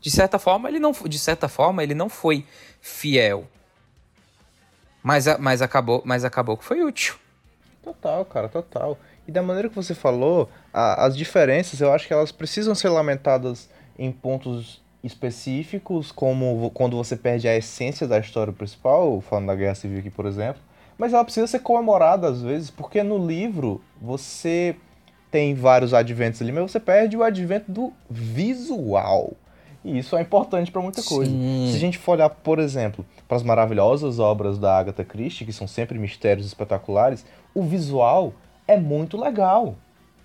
[0.00, 2.44] De certa forma, ele não, de certa forma, ele não foi
[2.80, 3.46] fiel.
[5.02, 7.16] Mas, mas, acabou, mas acabou que foi útil.
[7.82, 8.98] Total, cara, total.
[9.26, 12.88] E da maneira que você falou, a, as diferenças, eu acho que elas precisam ser
[12.88, 19.54] lamentadas em pontos específicos, como quando você perde a essência da história principal, falando da
[19.54, 20.60] Guerra Civil aqui, por exemplo,
[20.98, 24.74] mas ela precisa ser comemorada às vezes, porque no livro você
[25.30, 29.34] tem vários adventos ali, mas você perde o advento do visual.
[29.86, 31.30] E isso é importante para muita coisa.
[31.30, 31.68] Sim.
[31.70, 35.52] Se a gente for olhar, por exemplo, para as maravilhosas obras da Agatha Christie, que
[35.52, 38.34] são sempre mistérios espetaculares, o visual
[38.66, 39.76] é muito legal.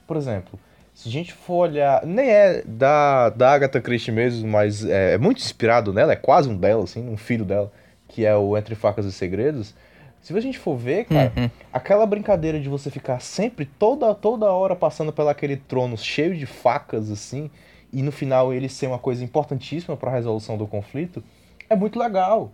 [0.07, 0.59] Por exemplo,
[0.95, 5.17] se a gente for olhar, nem é da, da Agatha Christie mesmo, mas é, é
[5.19, 7.71] muito inspirado nela, é quase um dela, assim, um filho dela,
[8.07, 9.75] que é o Entre Facas e Segredos.
[10.23, 11.49] Se a gente for ver, cara, uhum.
[11.71, 17.11] aquela brincadeira de você ficar sempre, toda, toda hora, passando pelaquele trono cheio de facas,
[17.11, 17.49] assim,
[17.91, 21.23] e no final ele ser uma coisa importantíssima para a resolução do conflito,
[21.69, 22.51] é muito legal.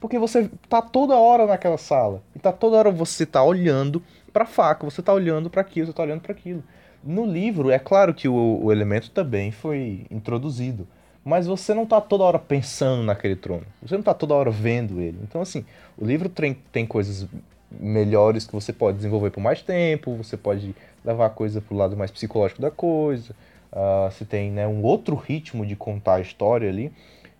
[0.00, 2.22] Porque você tá toda hora naquela sala.
[2.34, 5.92] E tá toda hora você tá olhando pra faca, você tá olhando para aquilo, você
[5.92, 6.62] tá olhando para aquilo.
[7.04, 10.88] No livro, é claro que o, o elemento também foi introduzido.
[11.24, 13.64] Mas você não tá toda hora pensando naquele trono.
[13.80, 15.18] Você não tá toda hora vendo ele.
[15.22, 15.64] Então, assim,
[15.96, 17.28] o livro tem, tem coisas
[17.70, 21.96] melhores que você pode desenvolver por mais tempo, você pode levar a coisa pro lado
[21.96, 23.34] mais psicológico da coisa.
[23.72, 26.92] Uh, você tem né, um outro ritmo de contar a história ali.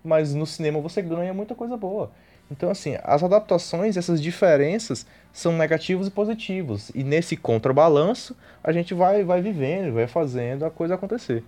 [0.03, 2.11] Mas no cinema você ganha muita coisa boa.
[2.51, 6.91] Então, assim, as adaptações, essas diferenças são negativos e positivos.
[6.95, 11.43] E nesse contrabalanço, a gente vai, vai vivendo, vai fazendo a coisa acontecer.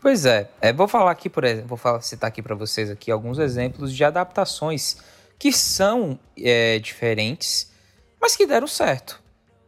[0.00, 3.38] Pois é, é vou falar aqui, por exemplo, vou citar aqui para vocês aqui alguns
[3.38, 4.98] exemplos de adaptações
[5.38, 7.72] que são é, diferentes,
[8.20, 9.20] mas que deram certo.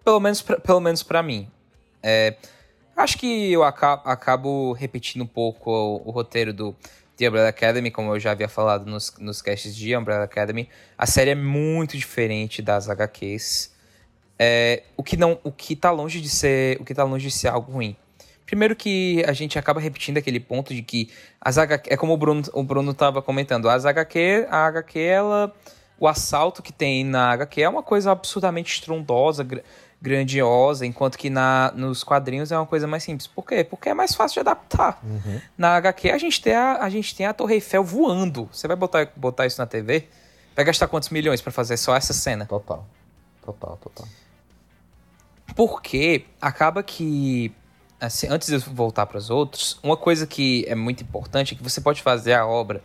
[0.04, 1.48] Pelo menos pra, pelo menos para mim.
[2.02, 2.36] É,
[3.00, 6.76] acho que eu acabo, acabo repetindo um pouco o, o roteiro do
[7.16, 11.06] The Umbrella Academy, como eu já havia falado nos, nos casts de Umbrella Academy, a
[11.06, 13.74] série é muito diferente das HQs.
[14.38, 17.34] É, o que não, o que tá longe de ser, o que tá longe de
[17.34, 17.94] ser algo ruim.
[18.46, 21.10] Primeiro que a gente acaba repetindo aquele ponto de que
[21.40, 25.54] as HQ, é como o Bruno, o Bruno tava comentando, as HQ, a HQ ela
[26.00, 29.46] o assalto que tem na HQ é uma coisa absurdamente estrondosa,
[30.00, 33.26] grandiosa, enquanto que na, nos quadrinhos é uma coisa mais simples.
[33.26, 33.62] Por quê?
[33.62, 34.98] Porque é mais fácil de adaptar.
[35.02, 35.40] Uhum.
[35.58, 38.48] Na HQ a gente, tem a, a gente tem a Torre Eiffel voando.
[38.50, 40.08] Você vai botar, botar isso na TV?
[40.56, 42.46] Vai gastar quantos milhões para fazer só essa cena?
[42.46, 42.86] Total.
[43.44, 44.08] Total, total.
[45.54, 47.52] Porque acaba que.
[48.00, 51.56] Assim, antes de eu voltar para os outros, uma coisa que é muito importante é
[51.56, 52.82] que você pode fazer a obra,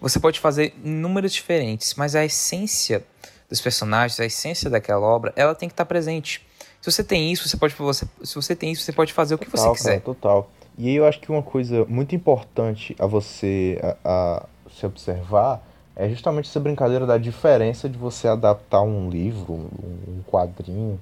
[0.00, 3.04] você pode fazer números diferentes, mas a essência
[3.48, 6.44] dos personagens, a essência daquela obra, ela tem que estar presente.
[6.86, 9.38] Se você tem isso, você pode você, se você tem isso, você pode fazer o
[9.38, 9.90] que total, você quiser.
[9.90, 10.50] Cara, total.
[10.78, 15.66] E aí eu acho que uma coisa muito importante a você a, a se observar
[15.96, 19.68] é justamente essa brincadeira da diferença de você adaptar um livro, um,
[20.06, 21.00] um quadrinho,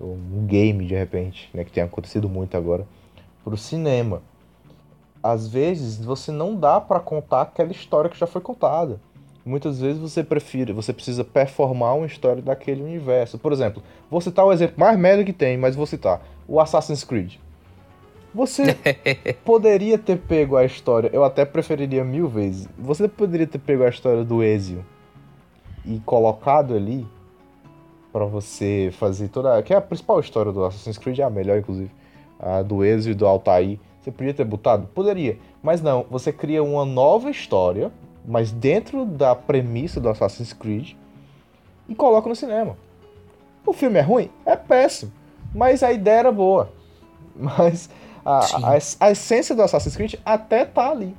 [0.00, 2.84] um game de repente, né, que tem acontecido muito agora,
[3.44, 4.22] para o cinema.
[5.22, 8.98] Às vezes você não dá para contar aquela história que já foi contada
[9.44, 13.38] muitas vezes você prefere, você precisa performar uma história daquele universo.
[13.38, 17.04] Por exemplo, vou citar o exemplo mais médio que tem, mas vou citar o Assassin's
[17.04, 17.36] Creed.
[18.34, 18.76] Você
[19.44, 22.68] poderia ter pego a história, eu até preferiria mil vezes.
[22.78, 24.84] Você poderia ter pego a história do Ezio
[25.84, 27.06] e colocado ali
[28.12, 31.58] para você fazer toda, que é a principal história do Assassin's Creed, é a melhor
[31.58, 31.90] inclusive,
[32.38, 33.78] a do Ezio e do Altair.
[34.00, 34.86] Você poderia ter botado?
[34.94, 37.92] Poderia, mas não, você cria uma nova história
[38.24, 40.94] mas dentro da premissa do Assassin's Creed
[41.88, 42.76] e coloca no cinema.
[43.66, 44.30] O filme é ruim?
[44.46, 45.12] É péssimo.
[45.54, 46.72] Mas a ideia era boa.
[47.34, 47.90] Mas
[48.24, 51.16] a, a, a, essência do Assassin's Creed até tá ali.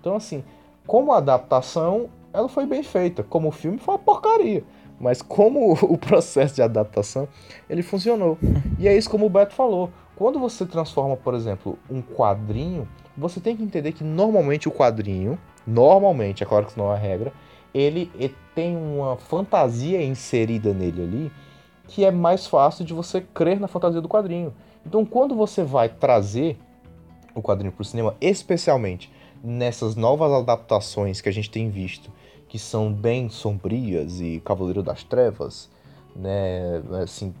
[0.00, 0.42] Então, assim,
[0.86, 3.22] como adaptação, ela foi bem feita.
[3.22, 4.64] Como filme, foi uma porcaria.
[5.00, 7.28] Mas como o processo de adaptação,
[7.68, 8.38] ele funcionou.
[8.78, 9.90] E é isso como o Beto falou.
[10.16, 15.38] Quando você transforma, por exemplo, um quadrinho, você tem que entender que normalmente o quadrinho
[15.70, 17.32] normalmente, é claro que isso não é regra,
[17.72, 21.32] ele, ele tem uma fantasia inserida nele ali
[21.86, 24.54] que é mais fácil de você crer na fantasia do quadrinho.
[24.86, 26.56] Então, quando você vai trazer
[27.34, 32.10] o quadrinho para o cinema, especialmente nessas novas adaptações que a gente tem visto,
[32.48, 35.68] que são bem sombrias e Cavaleiro das Trevas,
[36.14, 37.34] né, assim,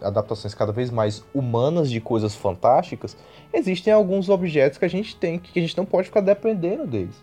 [0.00, 3.16] adaptações cada vez mais humanas de coisas fantásticas,
[3.52, 7.22] existem alguns objetos que a gente tem que a gente não pode ficar dependendo deles.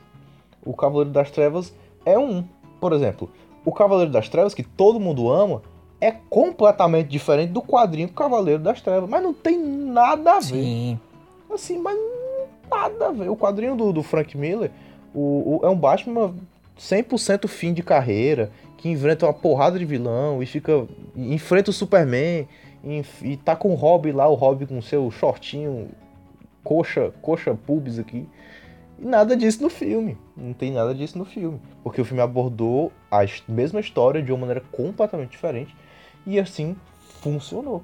[0.65, 1.73] O Cavaleiro das Trevas
[2.05, 2.43] é um,
[2.79, 3.29] por exemplo,
[3.65, 5.61] o Cavaleiro das Trevas que todo mundo ama
[6.01, 10.63] é completamente diferente do quadrinho Cavaleiro das Trevas, mas não tem nada a ver.
[10.63, 10.99] Sim.
[11.51, 11.97] Assim, mas
[12.69, 13.29] nada a ver.
[13.29, 14.71] O quadrinho do, do Frank Miller
[15.13, 16.33] o, o, é um Batman
[16.79, 20.87] 100% fim de carreira, que enfrenta uma porrada de vilão e fica.
[21.15, 22.47] enfrenta o Superman
[22.83, 25.89] e, e tá com o Robin lá, o Robin com seu shortinho,
[26.63, 28.25] coxa, coxa pubis aqui.
[29.01, 30.17] E nada disso no filme.
[30.35, 31.59] Não tem nada disso no filme.
[31.83, 35.75] Porque o filme abordou a mesma história de uma maneira completamente diferente.
[36.25, 36.75] E assim
[37.21, 37.83] funcionou.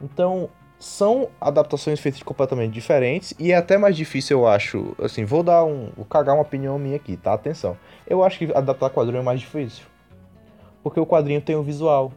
[0.00, 4.94] Então, são adaptações feitas completamente diferentes e é até mais difícil, eu acho.
[5.02, 5.90] Assim, vou dar um.
[5.96, 7.32] Vou cagar uma opinião minha aqui, tá?
[7.32, 7.76] Atenção.
[8.06, 9.84] Eu acho que adaptar quadrinho é mais difícil.
[10.82, 12.12] Porque o quadrinho tem o um visual.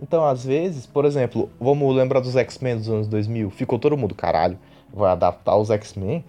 [0.00, 3.50] Então, às vezes, por exemplo, vamos lembrar dos X-Men dos anos 2000.
[3.50, 4.58] Ficou todo mundo, caralho,
[4.92, 6.24] vai adaptar os X-Men?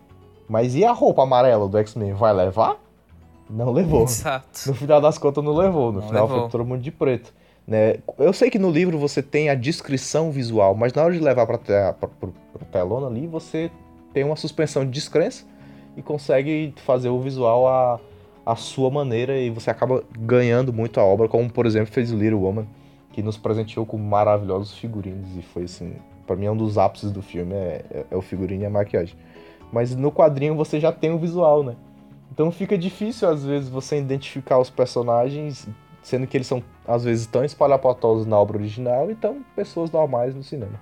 [0.48, 2.14] Mas e a roupa amarela do X-Men?
[2.14, 2.78] Vai levar?
[3.50, 4.04] Não levou.
[4.04, 4.48] Exato.
[4.68, 5.92] No final das contas, não levou.
[5.92, 6.42] No Não final levou.
[6.42, 7.34] foi todo mundo de preto.
[7.68, 7.98] Né?
[8.20, 11.48] Eu sei que no livro você tem a descrição visual, mas na hora de levar
[11.48, 11.56] para
[11.90, 13.72] a telona ali, você
[14.14, 15.46] tem uma suspensão de descrença
[15.98, 18.00] e consegue fazer o visual a,
[18.46, 22.40] a sua maneira e você acaba ganhando muito a obra, como por exemplo fez Little
[22.42, 22.68] Woman,
[23.12, 25.94] que nos presenteou com maravilhosos figurinos e foi assim,
[26.28, 28.70] para mim é um dos ápices do filme, é, é- é o figurino e a
[28.70, 29.16] maquiagem.
[29.76, 31.76] Mas no quadrinho você já tem o visual, né?
[32.32, 35.68] Então fica difícil às vezes você identificar os personagens
[36.02, 40.34] sendo que eles são às vezes tão espalhafatosos na obra original e tão pessoas normais
[40.34, 40.80] no cinema.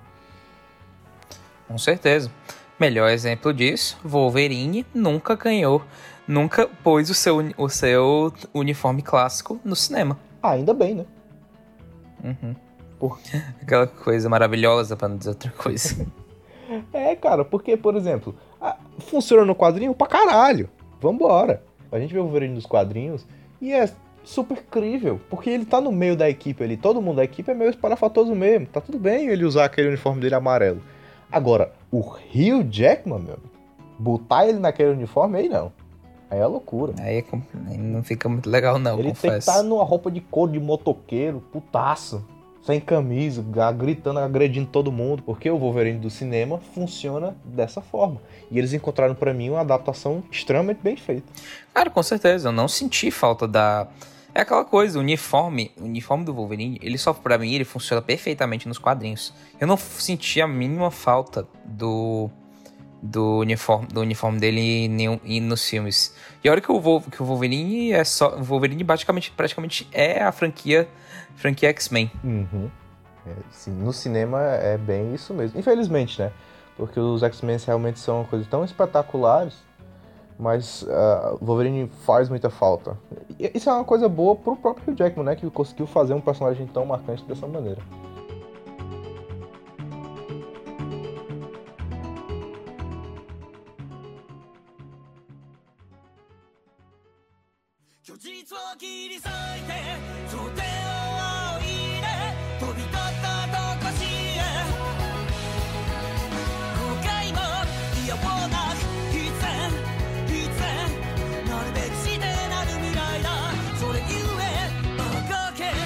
[1.66, 2.30] Com certeza.
[2.78, 5.82] Melhor exemplo disso, Wolverine nunca ganhou,
[6.28, 10.16] nunca pôs o seu, o seu uniforme clássico no cinema.
[10.40, 11.04] Ah, ainda bem, né?
[12.22, 12.54] Uhum.
[13.00, 13.18] Por-
[13.60, 16.06] Aquela coisa maravilhosa, pra não dizer outra coisa.
[16.92, 18.34] É, cara, porque, por exemplo,
[18.98, 20.68] funciona no quadrinho pra caralho.
[21.00, 21.62] Vambora.
[21.92, 23.26] A gente vê o Wolverine nos quadrinhos
[23.60, 23.88] e é
[24.24, 27.54] super crível, porque ele tá no meio da equipe ali, todo mundo da equipe é
[27.54, 28.66] meio espalhafatoso mesmo.
[28.66, 30.80] Tá tudo bem ele usar aquele uniforme dele amarelo.
[31.30, 33.38] Agora, o Hugh Jackman, meu,
[33.98, 35.72] botar ele naquele uniforme aí não.
[36.30, 36.94] Aí é loucura.
[36.98, 39.50] Aí, é não fica muito legal, não, ele tem que confesso.
[39.50, 42.24] estar numa roupa de couro de motoqueiro, putaço,
[42.64, 43.44] sem camisa,
[43.76, 48.20] gritando, agredindo todo mundo, porque o Wolverine do cinema funciona dessa forma.
[48.50, 51.24] E eles encontraram pra mim uma adaptação extremamente bem feita.
[51.74, 53.86] Cara, com certeza, eu não senti falta da.
[54.34, 58.00] É aquela coisa, o uniforme, o uniforme do Wolverine, ele só pra mim, ele funciona
[58.02, 59.32] perfeitamente nos quadrinhos.
[59.60, 62.30] Eu não senti a mínima falta do
[63.06, 66.14] do uniforme, do uniforme dele nenhum- nos filmes.
[66.42, 70.32] E olha que o, que o Wolverine é só, o Wolverine praticamente, praticamente é a
[70.32, 70.88] franquia
[71.36, 72.10] franquia X-Men.
[72.22, 72.70] Uhum.
[73.26, 75.58] É, sim, no cinema é bem isso mesmo.
[75.58, 76.30] Infelizmente, né?
[76.76, 79.54] Porque os X-Men realmente são uma coisa tão espetaculares,
[80.38, 80.84] mas
[81.40, 82.98] o Wolverine faz muita falta.
[83.38, 85.36] E isso é uma coisa boa pro próprio Jackman, né?
[85.36, 87.80] Que conseguiu fazer um personagem tão marcante dessa maneira.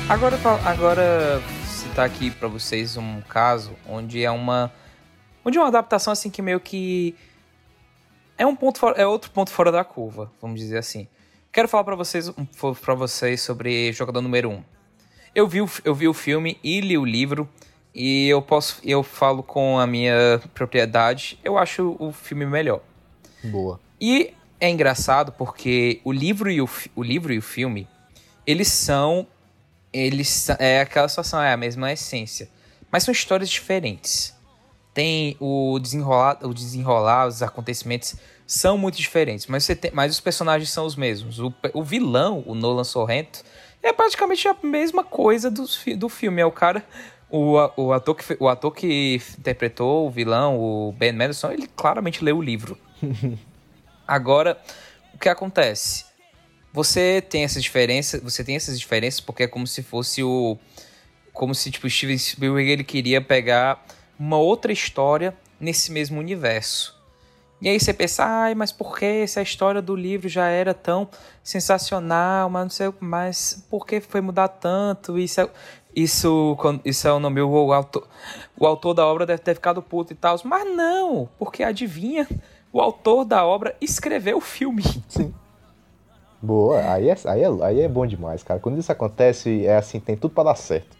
[0.09, 4.73] Agora, agora citar aqui pra vocês um caso onde é uma
[5.45, 7.15] onde é uma adaptação assim que meio que
[8.37, 11.07] é um ponto fora- é outro ponto fora da curva, vamos dizer assim.
[11.53, 12.31] Quero falar pra vocês
[12.85, 14.53] para vocês sobre jogador número 1.
[14.55, 14.65] Um.
[15.35, 17.49] Eu vi o, eu vi o filme e li o livro
[17.95, 22.81] e eu posso eu falo com a minha propriedade, eu acho o filme melhor.
[23.45, 23.79] Boa.
[24.01, 27.87] E é engraçado porque o livro e o, o livro e o filme,
[28.47, 29.27] eles são.
[29.93, 32.49] Eles é aquela situação, é a mesma essência.
[32.91, 34.35] Mas são histórias diferentes.
[34.95, 38.17] Tem o desenrolar, o desenrolar, os acontecimentos
[38.47, 41.39] são muito diferentes, mas, você tem, mas os personagens são os mesmos.
[41.39, 43.45] O, o vilão, o Nolan Sorrento,
[43.83, 45.67] é praticamente a mesma coisa do,
[45.97, 46.41] do filme.
[46.41, 46.83] É o cara.
[47.31, 52.25] O, o, ator que, o ator que interpretou o vilão, o Ben Mendelsohn, ele claramente
[52.25, 52.79] leu o livro.
[54.09, 54.59] Agora,
[55.13, 56.07] o que acontece?
[56.73, 60.57] Você tem essas diferenças, você tem essas diferenças porque é como se fosse o
[61.33, 63.87] como se tipo Steven Spielberg ele queria pegar
[64.19, 66.99] uma outra história nesse mesmo universo.
[67.61, 70.73] E aí você pensa, ai, mas por que se a história do livro já era
[70.73, 71.09] tão
[71.43, 75.19] sensacional, mas não sei, mas por que foi mudar tanto?
[75.19, 75.51] Isso é,
[75.95, 78.07] isso, isso é o nome, o autor,
[78.57, 80.37] o autor da obra deve ter ficado puto e tal.
[80.45, 82.29] Mas não, porque adivinha,
[82.73, 84.85] o autor da obra escreveu o filme.
[85.09, 85.35] Sim.
[86.41, 88.61] Boa, aí é, aí, é, aí é bom demais, cara.
[88.61, 90.97] Quando isso acontece, é assim, tem tudo para dar certo.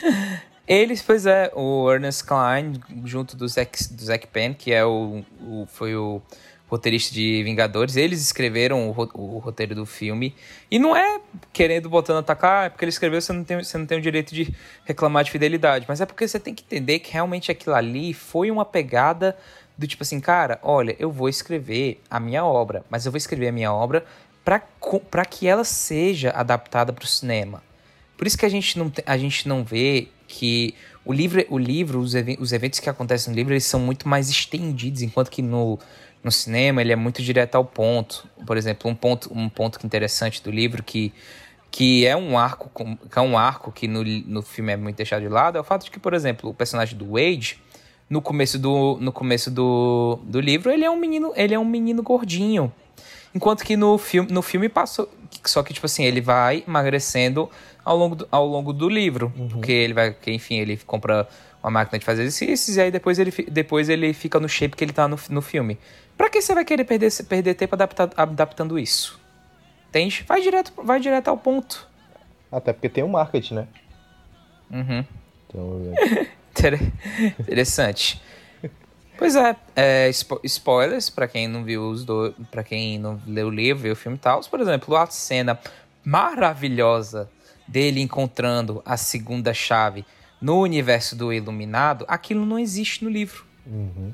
[0.66, 5.22] Eles, pois é, o Ernest Klein, junto do Zack, do Zack Penn, que é o,
[5.42, 6.22] o, foi o
[6.66, 10.34] roteirista de Vingadores, eles escreveram o, o, roteiro do filme.
[10.70, 11.20] E não é
[11.52, 14.34] querendo botando atacar, é porque ele escreveu, você não, tem, você não tem o direito
[14.34, 14.54] de
[14.86, 15.84] reclamar de fidelidade.
[15.86, 19.36] Mas é porque você tem que entender que realmente aquilo ali foi uma pegada
[19.76, 23.48] do tipo assim, cara, olha, eu vou escrever a minha obra, mas eu vou escrever
[23.48, 24.04] a minha obra
[24.44, 27.62] para que ela seja adaptada para o cinema.
[28.16, 31.98] Por isso que a gente não, a gente não vê que o livro, o livro
[31.98, 35.42] os, ev os eventos que acontecem no livro, eles são muito mais estendidos, enquanto que
[35.42, 35.78] no,
[36.22, 38.28] no cinema ele é muito direto ao ponto.
[38.46, 41.12] Por exemplo, um ponto, um ponto interessante do livro que,
[41.70, 42.70] que é um arco
[43.10, 45.64] que é um arco que no, no filme é muito deixado de lado é o
[45.64, 47.60] fato de que, por exemplo, o personagem do Wade
[48.08, 51.64] no começo do, no começo do, do livro ele é um menino ele é um
[51.64, 52.72] menino gordinho
[53.34, 55.08] enquanto que no filme no filme passou
[55.44, 57.50] só que tipo assim ele vai emagrecendo
[57.84, 59.32] ao longo do, ao longo do livro.
[59.36, 59.48] Uhum.
[59.48, 61.28] Porque ele vai, que, enfim, ele compra
[61.62, 64.82] uma máquina de fazer exercícios e aí depois ele, depois ele fica no shape que
[64.82, 65.78] ele tá no, no filme.
[66.16, 69.20] Pra que você vai querer perder, perder tempo adapta, adaptando isso?
[69.88, 70.24] Entende?
[70.26, 71.88] Vai direto, vai direto ao ponto.
[72.50, 73.68] Até porque tem o um marketing, né?
[74.70, 75.04] Uhum.
[75.46, 76.26] Então, é...
[77.38, 78.20] Interessante.
[79.16, 83.46] Pois é, é spo spoilers para quem não viu os dois, para quem não leu
[83.46, 84.40] o livro, viu o filme e tal.
[84.42, 85.58] Por exemplo, a cena
[86.04, 87.30] maravilhosa
[87.66, 90.04] dele encontrando a segunda chave
[90.40, 93.44] no universo do Iluminado, aquilo não existe no livro.
[93.66, 94.12] Uhum.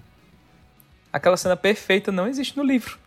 [1.13, 2.99] Aquela cena perfeita não existe no livro.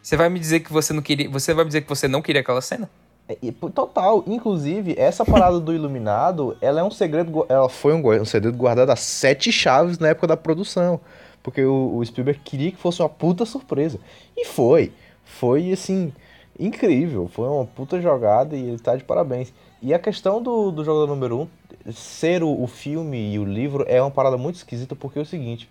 [0.00, 1.28] Você vai me dizer que você não queria.
[1.30, 2.88] Você vai me dizer que você não queria aquela cena?
[3.28, 3.36] É,
[3.74, 4.22] total.
[4.26, 7.46] Inclusive, essa parada do Iluminado, ela é um segredo.
[7.48, 11.00] Ela foi um, um segredo guardado a sete chaves na época da produção.
[11.42, 13.98] Porque o, o Spielberg queria que fosse uma puta surpresa.
[14.36, 14.92] E foi.
[15.24, 16.12] Foi assim
[16.58, 17.28] incrível.
[17.28, 19.52] Foi uma puta jogada e ele tá de parabéns.
[19.82, 21.42] E a questão do, do jogador número 1
[21.86, 25.22] um, ser o, o filme e o livro é uma parada muito esquisita porque é
[25.22, 25.68] o seguinte: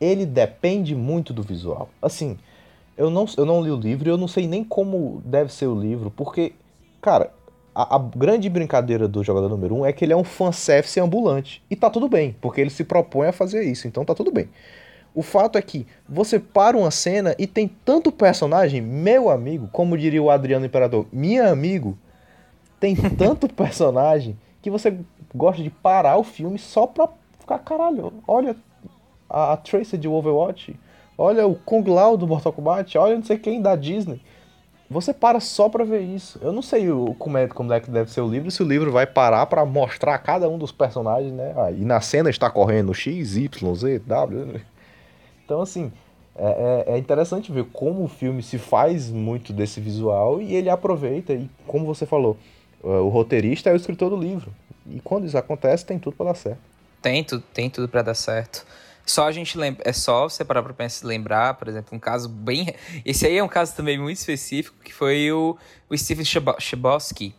[0.00, 1.90] ele depende muito do visual.
[2.00, 2.38] Assim,
[3.00, 5.66] eu não, eu não li o livro e eu não sei nem como deve ser
[5.66, 6.52] o livro, porque,
[7.00, 7.32] cara,
[7.74, 11.00] a, a, grande brincadeira do jogador número 1 um é que ele é um fanservice
[11.00, 11.62] ambulante.
[11.70, 14.50] E tá tudo bem, porque ele se propõe a fazer isso, então tá tudo bem.
[15.14, 19.96] O fato é que você para uma cena e tem tanto personagem, meu amigo, como
[19.96, 21.96] diria o Adriano Imperador, minha amigo,
[22.78, 24.94] tem tanto personagem que você
[25.34, 28.54] gosta de parar o filme só pra ficar, caralho, olha
[29.26, 30.78] a, a Tracer de Overwatch,
[31.20, 34.22] olha o Kung Lao do Mortal Kombat, olha não sei quem da Disney.
[34.88, 36.40] Você para só pra ver isso.
[36.42, 38.66] Eu não sei o, como, é, como é que deve ser o livro, se o
[38.66, 41.52] livro vai parar para mostrar cada um dos personagens, né?
[41.56, 44.60] Ah, e na cena está correndo X, Y, Z, W.
[45.44, 45.92] Então, assim,
[46.34, 50.70] é, é, é, interessante ver como o filme se faz muito desse visual e ele
[50.70, 52.36] aproveita, e como você falou,
[52.82, 54.50] o roteirista é o escritor do livro.
[54.86, 56.60] E quando isso acontece, tem tudo para dar certo.
[57.02, 58.64] Tem tudo, tem tudo para dar certo.
[59.10, 62.28] Só a gente lembra, é só você parar pra pensar, lembrar, por exemplo, um caso
[62.28, 62.72] bem.
[63.04, 65.58] Esse aí é um caso também muito específico, que foi o,
[65.88, 67.34] o Steven Chbosky.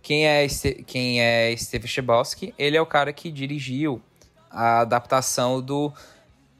[0.00, 0.46] Quem é,
[0.86, 2.54] quem é Steven Chbosky?
[2.56, 4.00] Ele é o cara que dirigiu
[4.48, 5.92] a adaptação do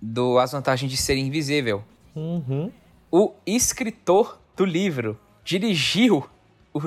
[0.02, 1.84] do As Vantagens de Ser Invisível.
[2.16, 2.72] Uhum.
[3.08, 6.28] O escritor do livro dirigiu
[6.74, 6.80] o,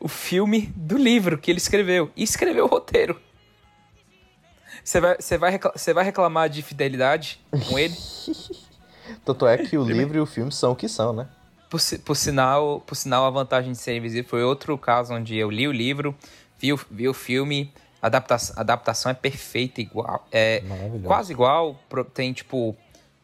[0.00, 3.20] o filme do livro que ele escreveu e escreveu o roteiro.
[4.84, 7.96] Você vai, você vai, você vai reclamar de fidelidade com ele?
[9.24, 11.28] Tanto é que o livro e o filme são o que são, né?
[11.68, 15.50] Por, por, sinal, por sinal, a vantagem de ser invisível foi outro caso onde eu
[15.50, 16.14] li o livro,
[16.58, 20.26] vi o, vi o filme, a adaptação, a adaptação é perfeita, igual.
[20.30, 20.62] É
[21.04, 21.78] quase igual.
[22.12, 22.76] Tem, tipo.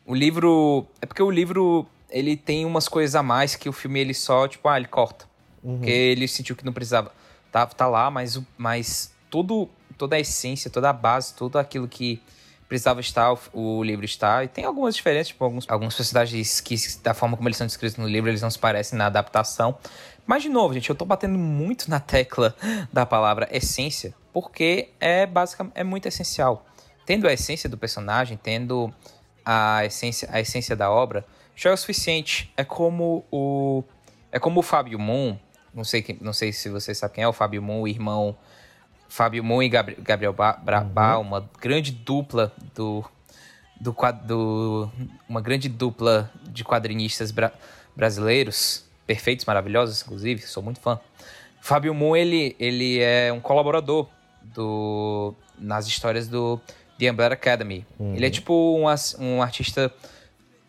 [0.07, 0.87] O livro.
[1.03, 4.47] É porque o livro ele tem umas coisas a mais que o filme ele só,
[4.49, 5.27] tipo, ah, ele corta.
[5.63, 5.79] Uhum.
[5.79, 7.13] Porque ele sentiu que não precisava.
[7.51, 9.69] Tá, tá lá, mas, mas tudo,
[9.99, 12.23] toda a essência, toda a base, tudo aquilo que
[12.69, 14.45] precisava estar, o, livro está.
[14.45, 17.99] E tem algumas diferenças, tipo, alguns, alguns personagens que, da forma como eles são descritos
[17.99, 19.77] no livro, eles não se parecem na adaptação.
[20.27, 22.55] Mas, de novo, gente, eu tô batendo muito na tecla
[22.93, 26.65] da palavra essência, porque é basicamente é muito essencial.
[27.05, 28.93] Tendo a essência do personagem, tendo
[29.45, 31.25] a essência, a essência da obra,
[31.57, 32.53] já é o suficiente.
[32.57, 33.83] É como o
[34.31, 35.39] é como o Fábio Moon
[35.79, 38.37] não sei, não sei se você sabe quem é, o Fábio Moon, o irmão
[39.09, 40.61] Fábio Moon e Gabriel, Gabriel ba
[41.17, 41.21] uhum.
[41.21, 43.05] uma grande dupla do,
[43.81, 43.95] do,
[44.25, 44.91] do,
[45.29, 47.53] uma grande dupla de quadrinistas bra
[47.97, 51.01] brasileiros, perfeitos, maravilhosos, inclusive, sou muito fã.
[51.61, 54.07] Fábio Moon, ele, ele é um colaborador
[54.41, 56.61] do, nas histórias do
[56.97, 57.85] The Umbrella Academy.
[57.99, 58.15] Uhum.
[58.15, 58.85] Ele é tipo um,
[59.19, 59.93] um artista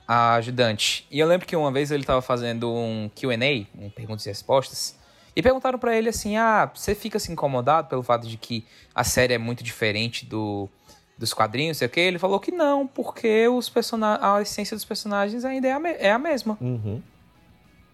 [0.07, 1.05] ajudante.
[1.11, 4.98] E eu lembro que uma vez ele estava fazendo um Q&A, um perguntas e respostas,
[5.35, 9.03] e perguntaram para ele assim: "Ah, você fica se incomodado pelo fato de que a
[9.03, 10.69] série é muito diferente do
[11.17, 14.85] dos quadrinhos, sei o quê?" Ele falou que não, porque os person a essência dos
[14.85, 16.57] personagens ainda é a, é a mesma.
[16.59, 17.01] Uhum.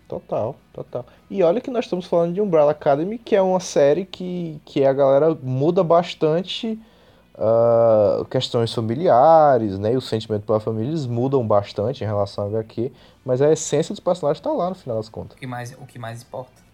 [0.08, 1.06] Total, total.
[1.30, 4.86] E olha que nós estamos falando de Umbrella Academy, que é uma série que, que
[4.86, 6.80] a galera muda bastante
[7.36, 9.94] uh, questões familiares, né?
[9.94, 12.92] E o sentimento pela família eles mudam bastante em relação ao HQ,
[13.24, 15.36] mas a essência dos personagens está lá no final das contas.
[15.36, 16.65] O que mais, o que mais importa.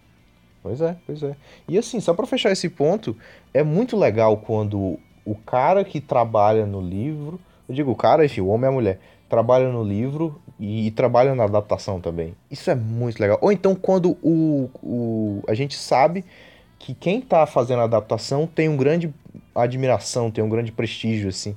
[0.62, 1.34] Pois é, pois é.
[1.68, 3.16] E assim, só para fechar esse ponto,
[3.52, 8.40] é muito legal quando o cara que trabalha no livro, eu digo o cara, enfim,
[8.40, 12.34] o homem e a mulher, trabalha no livro e, e trabalha na adaptação também.
[12.50, 13.38] Isso é muito legal.
[13.40, 16.24] Ou então quando o, o, a gente sabe
[16.78, 19.12] que quem está fazendo a adaptação tem um grande
[19.54, 21.56] admiração, tem um grande prestígio, assim,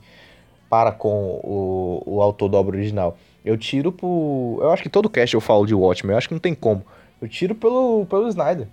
[0.70, 3.18] para com o, o autor da obra original.
[3.44, 4.60] Eu tiro por.
[4.62, 6.84] Eu acho que todo cast eu falo de Watchmen, eu acho que não tem como.
[7.22, 8.68] Eu tiro pelo, pelo Snyder,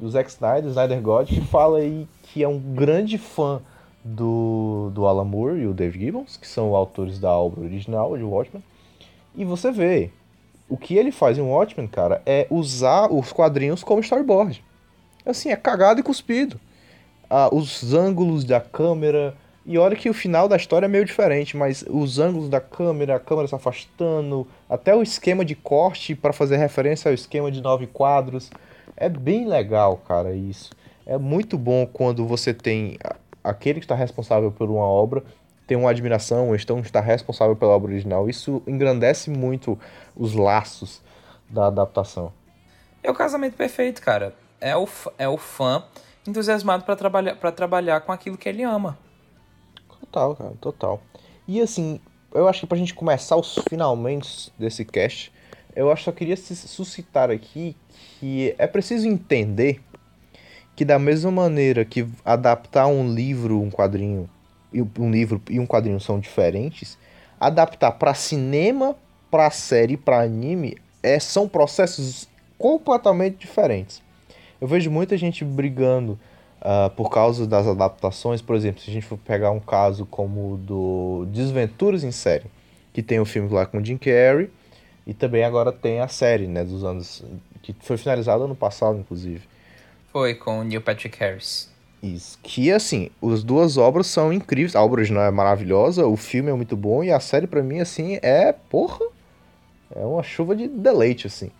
[0.00, 3.60] o Zack Snyder, o Snyder God, que fala aí que é um grande fã
[4.04, 8.22] do, do Alan Moore e o Dave Gibbons, que são autores da obra original de
[8.22, 8.62] Watchmen.
[9.34, 10.10] E você vê,
[10.68, 14.62] o que ele faz em Watchmen, cara, é usar os quadrinhos como storyboard.
[15.24, 16.58] Assim, é cagado e cuspido.
[17.28, 19.34] Ah, os ângulos da câmera.
[19.66, 23.16] E olha que o final da história é meio diferente, mas os ângulos da câmera,
[23.16, 27.60] a câmera se afastando, até o esquema de corte para fazer referência ao esquema de
[27.60, 28.50] nove quadros.
[29.00, 30.70] É bem legal, cara, isso.
[31.04, 32.96] É muito bom quando você tem
[33.42, 35.24] aquele que está responsável por uma obra
[35.66, 38.28] tem uma admiração, então está responsável pela obra original.
[38.28, 39.78] Isso engrandece muito
[40.16, 41.00] os laços
[41.48, 42.32] da adaptação.
[43.04, 44.86] É o casamento perfeito, cara é o,
[45.18, 45.82] é o fã
[46.26, 48.98] entusiasmado para trabalhar, para trabalhar com aquilo que ele ama.
[50.00, 51.02] Total, cara, total.
[51.48, 52.00] E assim,
[52.32, 55.32] eu acho que pra gente começar os finalmente desse cast,
[55.74, 57.74] eu acho que só queria suscitar aqui
[58.20, 59.80] que é preciso entender
[60.76, 64.28] que da mesma maneira que adaptar um livro, um quadrinho,
[64.98, 66.98] um livro e um quadrinho são diferentes,
[67.40, 68.94] adaptar para cinema,
[69.30, 74.02] para série, para anime, é, são processos completamente diferentes.
[74.60, 76.18] Eu vejo muita gente brigando
[76.60, 78.42] uh, por causa das adaptações.
[78.42, 82.44] Por exemplo, se a gente for pegar um caso como o do Desventuras em Série,
[82.92, 84.50] que tem o filme lá com Jim Carrey,
[85.10, 87.24] e também agora tem a série, né, dos anos...
[87.60, 89.42] que foi finalizada ano passado, inclusive.
[90.12, 91.68] Foi, com o Neil Patrick Harris.
[92.00, 92.38] Isso.
[92.44, 94.76] Que, assim, as duas obras são incríveis.
[94.76, 97.80] A obra original é maravilhosa, o filme é muito bom, e a série, para mim,
[97.80, 99.04] assim, é, porra,
[99.96, 101.50] é uma chuva de deleite, assim.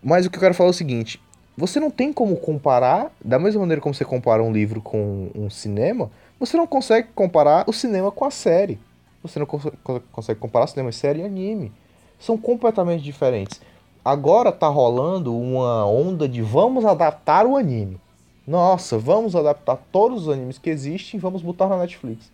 [0.00, 1.20] Mas o que eu quero falar é o seguinte,
[1.56, 5.50] você não tem como comparar, da mesma maneira como você compara um livro com um
[5.50, 6.08] cinema,
[6.38, 8.78] você não consegue comparar o cinema com a série.
[9.24, 11.72] Você não consegue comparar cinema, série e anime.
[12.18, 13.60] São completamente diferentes.
[14.04, 18.00] Agora tá rolando uma onda de vamos adaptar o anime.
[18.46, 22.30] Nossa, vamos adaptar todos os animes que existem e vamos botar na Netflix.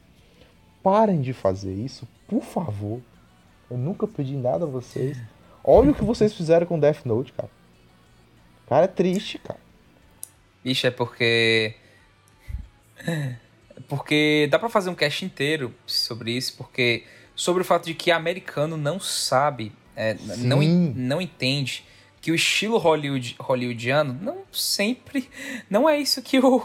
[0.82, 3.00] Parem de fazer isso, por favor.
[3.70, 5.16] Eu nunca pedi nada a vocês.
[5.64, 7.48] Olha o que vocês fizeram com Death Note, cara.
[8.68, 9.60] Cara, é triste, cara.
[10.62, 11.74] Bicho, é porque.
[13.88, 17.04] Porque dá para fazer um cast inteiro sobre isso, porque.
[17.42, 21.84] Sobre o fato de que americano não sabe, é, não, não entende
[22.20, 25.28] que o estilo Hollywood, hollywoodiano não sempre.
[25.68, 26.64] Não é isso que o.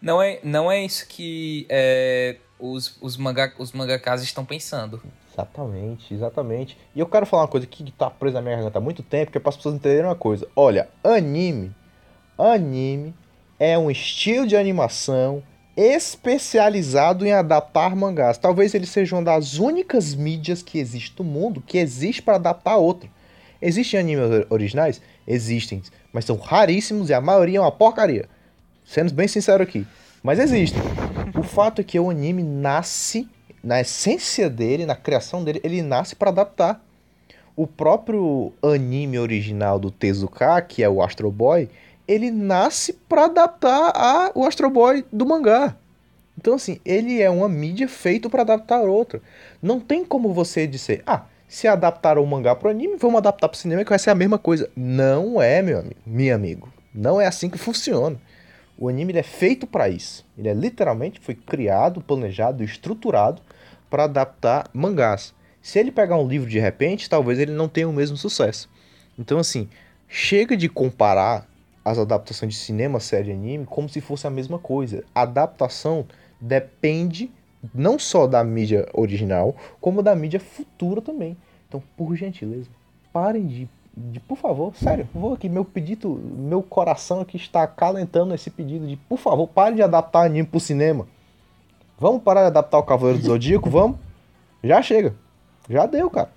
[0.00, 5.02] Não é, não é isso que é, os, os, manga, os mangakas estão pensando.
[5.30, 6.78] Exatamente, exatamente.
[6.96, 9.30] E eu quero falar uma coisa que tá presa na minha garganta há muito tempo,
[9.30, 10.48] que é para as pessoas entenderem uma coisa.
[10.56, 11.70] Olha, anime,
[12.38, 13.14] anime
[13.60, 15.42] é um estilo de animação
[15.78, 18.36] especializado em adaptar mangás.
[18.36, 22.76] Talvez ele seja uma das únicas mídias que existe no mundo que existe para adaptar
[22.78, 23.08] outro.
[23.62, 25.00] Existem animes originais?
[25.24, 25.80] Existem,
[26.12, 28.28] mas são raríssimos e a maioria é uma porcaria.
[28.84, 29.86] Sendo bem sincero aqui.
[30.20, 30.82] Mas existem.
[31.38, 33.28] O fato é que o anime nasce
[33.62, 36.84] na essência dele, na criação dele, ele nasce para adaptar.
[37.54, 41.68] O próprio anime original do Tezuka, que é o Astro Boy,
[42.08, 45.76] ele nasce para adaptar a, o Astro Boy do mangá.
[46.38, 49.20] Então, assim, ele é uma mídia feita para adaptar outra.
[49.60, 53.58] Não tem como você dizer, ah, se adaptaram o mangá pro anime, vamos adaptar pro
[53.58, 54.70] cinema que vai ser a mesma coisa.
[54.74, 56.72] Não é, meu amigo, meu amigo.
[56.94, 58.16] Não é assim que funciona.
[58.78, 60.24] O anime é feito para isso.
[60.36, 63.42] Ele é literalmente foi criado, planejado, estruturado
[63.90, 65.34] para adaptar mangás.
[65.60, 68.70] Se ele pegar um livro de repente, talvez ele não tenha o mesmo sucesso.
[69.18, 69.68] Então assim,
[70.06, 71.48] chega de comparar
[71.84, 75.04] as adaptações de cinema, série e anime como se fosse a mesma coisa.
[75.14, 76.06] A adaptação
[76.40, 77.30] depende
[77.74, 81.36] não só da mídia original, como da mídia futura também.
[81.68, 82.68] Então, por gentileza,
[83.12, 88.34] parem de, de por favor, sério, vou aqui, meu pedido, meu coração aqui está acalentando
[88.34, 91.06] esse pedido de, por favor, parem de adaptar anime pro cinema.
[91.98, 93.68] Vamos parar de adaptar o Cavaleiro do Zodíaco?
[93.68, 93.98] Vamos?
[94.62, 95.14] Já chega.
[95.68, 96.30] Já deu, cara.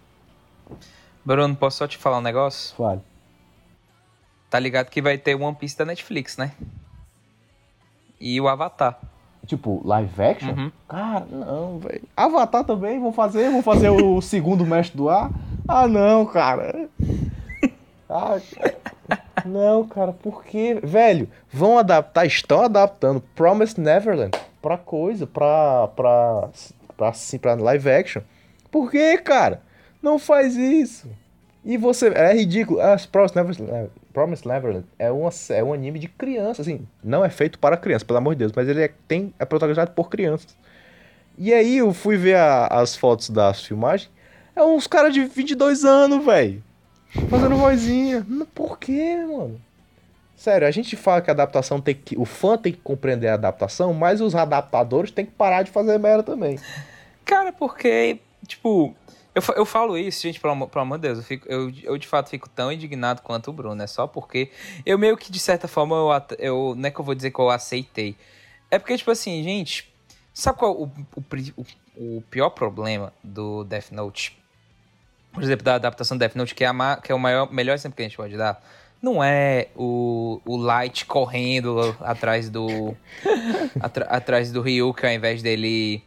[1.24, 2.76] Bruno, posso só te falar um negócio?
[2.76, 3.02] Fale.
[4.52, 6.52] Tá ligado que vai ter One Piece da Netflix, né?
[8.20, 9.00] E o Avatar.
[9.48, 10.52] Tipo, live action?
[10.52, 10.72] Uhum.
[10.90, 12.04] Cara, não, velho.
[12.18, 15.32] Avatar também, vão fazer, vão fazer o segundo mestre do ar.
[15.66, 16.90] Ah, não, cara.
[18.10, 18.38] Ah,
[19.46, 20.82] não, cara, por quê?
[20.84, 26.50] Velho, vão adaptar, estão adaptando Promised Neverland pra coisa, pra, pra,
[26.98, 28.22] pra, assim, pra live action.
[28.70, 29.62] Por quê, cara?
[30.02, 31.10] Não faz isso.
[31.64, 32.82] E você, é ridículo.
[32.82, 36.88] As Promised Neverland, Promised Neverland é, uma, é um anime de criança, assim.
[37.04, 39.92] Não é feito para criança, pelo amor de Deus, mas ele é, tem, é protagonizado
[39.92, 40.56] por crianças.
[41.38, 44.10] E aí eu fui ver a- as fotos das filmagens.
[44.56, 46.62] É uns caras de 22 anos, velho.
[47.30, 48.26] Fazendo vozinha.
[48.54, 49.60] Por quê, mano?
[50.36, 52.18] Sério, a gente fala que a adaptação tem que.
[52.18, 55.98] O fã tem que compreender a adaptação, mas os adaptadores têm que parar de fazer
[56.00, 56.58] merda também.
[57.24, 58.96] Cara, porque, tipo,
[59.34, 62.08] eu, eu falo isso, gente, pelo pelo amor de Deus, eu, fico, eu, eu de
[62.08, 64.52] fato fico tão indignado quanto o Bruno, é só porque
[64.86, 66.10] eu meio que, de certa forma, eu,
[66.40, 68.16] eu não é que eu vou dizer que eu aceitei.
[68.70, 69.92] É porque, tipo assim, gente,
[70.34, 71.24] sabe qual o, o,
[71.58, 74.38] o, o pior problema do Death Note?
[75.32, 77.74] Por exemplo, da adaptação do Death Note, que é, a que é o maior, melhor
[77.74, 78.62] exemplo que a gente pode dar.
[79.02, 82.96] Não é o, o Light correndo atrás do.
[83.80, 86.04] atra- atrás do Ryuk, ao invés dele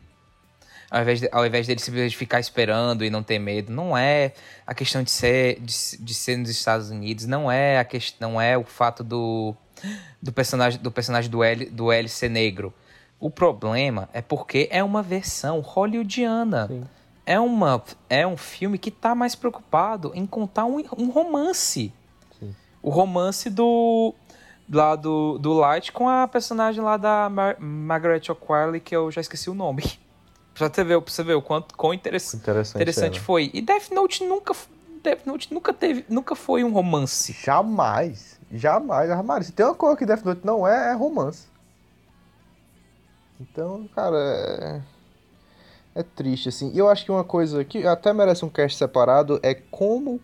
[0.94, 4.32] ao invés, de, ao invés dele simplesmente ficar esperando e não ter medo, não é
[4.64, 8.40] a questão de ser, de, de ser nos Estados Unidos, não é a questão, não
[8.40, 9.56] é o fato do,
[10.22, 12.72] do personagem do personagem do L, do L ser negro.
[13.18, 16.68] O problema é porque é uma versão hollywoodiana.
[16.68, 16.84] Sim.
[17.26, 21.92] É, uma, é um filme que tá mais preocupado em contar um, um romance.
[22.38, 22.54] Sim.
[22.80, 24.14] O romance do
[24.70, 29.20] lá do, do Light com a personagem lá da Mar Margaret O'Quarley, que eu já
[29.20, 29.82] esqueci o nome.
[30.54, 32.76] Pra você ver, pra você ver o quanto quão interess Interessante.
[32.76, 33.24] interessante cena.
[33.24, 33.50] foi.
[33.52, 34.54] E Death Note nunca
[35.02, 37.32] Death Note nunca teve, nunca foi um romance.
[37.32, 38.38] Jamais.
[38.52, 39.08] Jamais.
[39.08, 39.46] Jamais.
[39.46, 41.46] Se tem uma coisa que Death Note não é, é romance.
[43.40, 44.80] Então, cara, é...
[46.00, 46.70] é triste, assim.
[46.72, 50.20] E eu acho que uma coisa que até merece um cast separado é como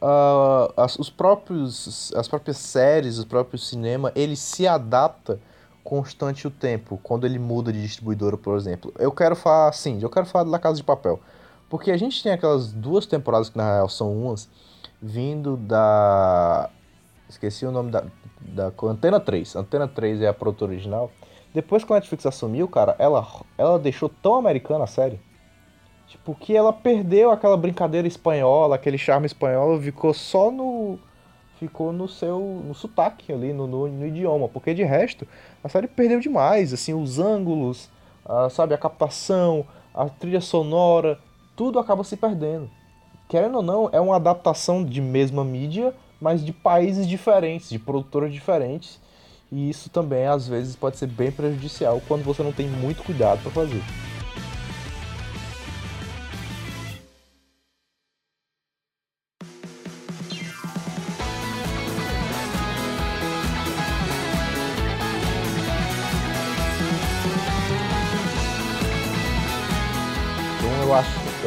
[0.00, 5.40] ah, as, os próprios, as próprias séries, os próprios cinema, ele se adapta
[5.88, 8.92] constante o tempo, quando ele muda de distribuidora, por exemplo.
[8.98, 11.18] Eu quero falar, sim, eu quero falar da Casa de Papel.
[11.66, 14.50] Porque a gente tem aquelas duas temporadas que na real são umas,
[15.00, 16.68] vindo da.
[17.26, 18.04] Esqueci o nome da.
[18.38, 19.56] da Antena 3.
[19.56, 21.10] Antena 3 é a produtora original.
[21.54, 23.26] Depois que a Netflix assumiu, cara, ela,
[23.56, 25.18] ela deixou tão americana a série.
[26.06, 30.98] Tipo, que ela perdeu aquela brincadeira espanhola, aquele charme espanhol, ficou só no.
[31.58, 32.38] Ficou no seu.
[32.64, 34.48] no sotaque ali, no, no, no idioma.
[34.48, 35.26] Porque de resto,
[35.62, 36.72] a série perdeu demais.
[36.72, 37.88] Assim, os ângulos,
[38.24, 41.18] a, sabe, a captação, a trilha sonora,
[41.56, 42.70] tudo acaba se perdendo.
[43.28, 48.32] Querendo ou não, é uma adaptação de mesma mídia, mas de países diferentes, de produtoras
[48.32, 49.00] diferentes.
[49.50, 53.42] E isso também, às vezes, pode ser bem prejudicial quando você não tem muito cuidado
[53.42, 53.82] para fazer.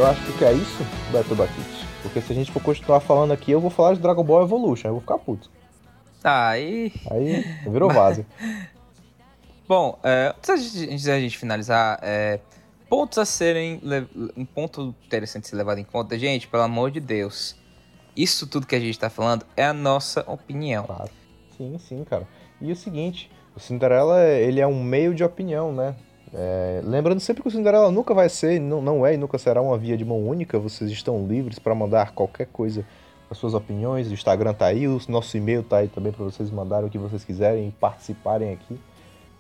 [0.02, 1.88] Eu acho, que é isso, Beto Batiste.
[2.02, 4.88] Porque se a gente for continuar falando aqui, eu vou falar de Dragon Ball Evolution,
[4.88, 5.47] eu vou ficar puto.
[6.24, 6.91] Ah, e.
[7.12, 8.26] Aí virou vaso.
[9.70, 12.39] Bom, é, antes da gente finalizar, é,
[12.89, 13.80] pontos a serem.
[14.36, 17.56] Um ponto interessante a ser levado em conta, gente, pelo amor de Deus.
[18.18, 20.86] Isso tudo que a gente tá falando é a nossa opinião.
[20.86, 21.12] Claro.
[21.56, 22.28] Sim, sim, cara.
[22.60, 25.95] E o seguinte, o Cinderela, ele é um meio de opinião, né?
[26.34, 29.61] É, lembrando sempre que o Cinderela nunca vai ser, não, não é e nunca será
[29.61, 30.57] uma via de mão única.
[30.57, 32.86] Vocês estão livres para mandar qualquer coisa,
[33.29, 34.09] as suas opiniões.
[34.09, 36.97] O Instagram tá aí, o nosso e-mail tá aí também para vocês mandarem o que
[36.97, 38.79] vocês quiserem e participarem aqui.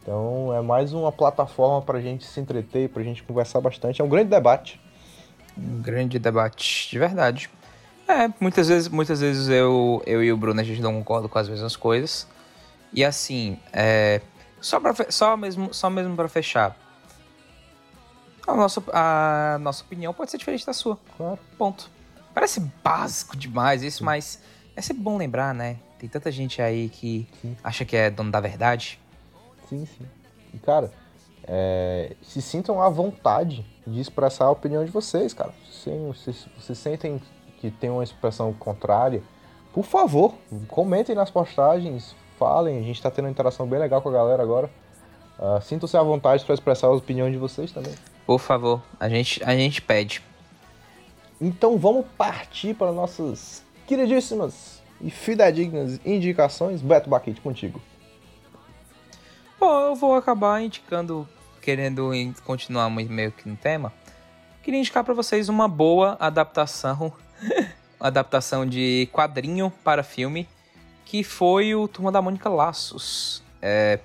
[0.01, 4.01] Então é mais uma plataforma para a gente se entreter, para a gente conversar bastante.
[4.01, 4.81] É um grande debate.
[5.57, 7.49] Um grande debate, de verdade.
[8.07, 11.39] É, muitas vezes, muitas vezes eu, eu e o Bruno a gente não concorda com
[11.39, 12.27] as mesmas coisas.
[12.93, 14.19] E assim, é,
[14.61, 16.77] só, pra, só mesmo, só mesmo para fechar.
[18.47, 20.97] A nossa, a nossa opinião pode ser diferente da sua.
[21.17, 21.39] Claro.
[21.57, 21.89] Ponto.
[22.33, 24.41] Parece básico demais isso, mas
[24.75, 25.77] é sempre bom lembrar, né?
[25.99, 27.55] Tem tanta gente aí que Sim.
[27.63, 28.99] acha que é dono da verdade.
[29.69, 30.05] Sim, sim.
[30.53, 30.91] E, cara,
[31.43, 35.53] é, se sintam à vontade de expressar a opinião de vocês, cara.
[35.71, 37.21] Se vocês, vocês sentem
[37.59, 39.21] que tem uma expressão contrária,
[39.73, 40.33] por favor,
[40.67, 42.79] comentem nas postagens, falem.
[42.79, 44.67] A gente tá tendo uma interação bem legal com a galera agora.
[45.37, 47.93] Ah, Sintam-se à vontade para expressar a opinião de vocês também.
[48.25, 50.23] Por favor, a gente, a gente pede.
[51.39, 56.81] Então vamos partir para nossas queridíssimas e fidedignas indicações.
[56.81, 57.79] Beto Baquete, contigo.
[59.59, 61.27] Bom, eu vou acabar indicando,
[61.61, 63.93] querendo in- continuar meio que no tema.
[64.63, 67.11] Queria indicar pra vocês uma boa adaptação,
[67.99, 70.47] adaptação de quadrinho para filme,
[71.11, 73.43] que foi o Turma da Mônica Laços.
[73.61, 73.99] É,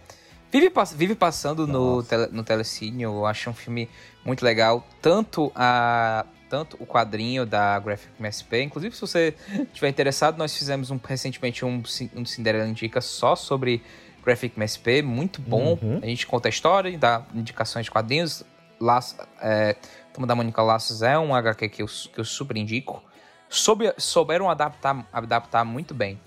[0.50, 3.88] vive, vive passando no, tele, no Telecine, eu acho um filme
[4.24, 4.84] muito legal.
[5.00, 9.34] Tanto a tanto o quadrinho da Graphic MSP, inclusive se você
[9.68, 11.80] estiver interessado, nós fizemos um, recentemente um,
[12.16, 13.80] um Cinderela Indica só sobre
[14.24, 15.78] Graphic MSP, muito bom.
[15.80, 16.00] Uhum.
[16.02, 18.42] A gente conta a história, dá indicações de quadrinhos.
[18.80, 19.76] Laço, é,
[20.12, 23.00] Turma da Mônica Laços é um HQ que eu, que eu super indico.
[23.48, 26.18] Soube, souberam adaptar, adaptar muito bem.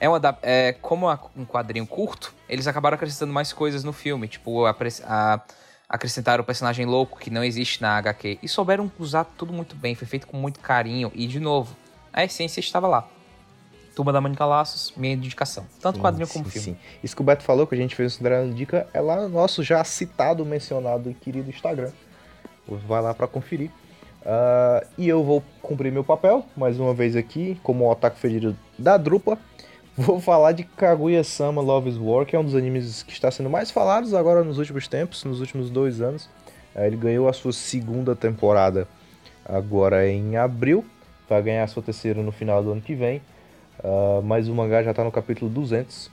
[0.00, 3.92] É, um adap- é como a- um quadrinho curto, eles acabaram acrescentando mais coisas no
[3.92, 4.28] filme.
[4.28, 5.40] Tipo, apre- a-
[5.88, 8.38] acrescentaram o personagem louco que não existe na HQ.
[8.42, 11.10] E souberam usar tudo muito bem, foi feito com muito carinho.
[11.14, 11.76] E, de novo,
[12.12, 13.08] a essência estava lá.
[13.96, 15.66] Turma da Mônica Laços, minha indicação.
[15.80, 16.78] Tanto Sim, quadrinho como sim, filme.
[16.80, 16.98] sim.
[17.02, 19.28] Isso que o Beto falou, que a gente fez o Cinderela Indica, é lá no
[19.28, 21.90] nosso já citado, mencionado e querido Instagram.
[22.68, 23.70] Vai lá pra conferir.
[24.24, 28.56] Ah, e eu vou cumprir meu papel, mais uma vez aqui, como o otaku fedido
[28.78, 29.36] da Drupa.
[29.98, 33.50] Vou falar de Kaguya-sama Love is War, que é um dos animes que está sendo
[33.50, 36.30] mais falados agora nos últimos tempos, nos últimos dois anos.
[36.72, 38.86] Ah, ele ganhou a sua segunda temporada
[39.44, 40.84] agora em abril,
[41.28, 43.20] vai ganhar a sua terceira no final do ano que vem.
[43.82, 46.08] Ah, mas o mangá já está no capítulo 200.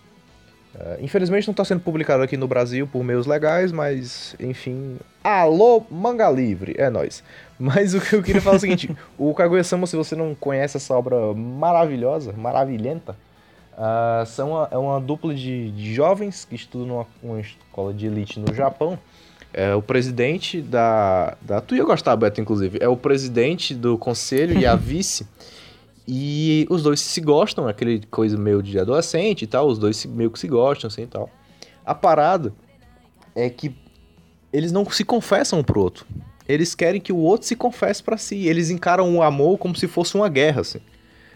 [0.80, 4.98] Ah, infelizmente não está sendo publicado aqui no Brasil por meios legais, mas enfim.
[5.24, 7.24] Alô, manga livre, é nóis.
[7.60, 10.76] Mas o que eu queria falar é o seguinte: o Kaguya-sama, se você não conhece
[10.76, 13.16] essa obra maravilhosa, maravilhenta,
[13.78, 18.06] ah, são uma, é uma dupla de, de jovens que estudam numa uma escola de
[18.08, 18.98] elite no Japão.
[19.54, 21.62] É, o presidente da, da.
[21.62, 22.78] Tu ia gostar, Beto, inclusive.
[22.82, 25.26] É o presidente do conselho e a vice.
[26.08, 30.08] E os dois se gostam, aquele coisa meio de adolescente e tal, os dois se-
[30.08, 31.30] meio que se gostam, assim e tal.
[31.86, 32.54] A parada
[33.36, 33.76] é que
[34.54, 36.06] eles não se confessam um pro outro.
[36.48, 38.46] Eles querem que o outro se confesse pra si.
[38.48, 40.80] Eles encaram o amor como se fosse uma guerra, assim.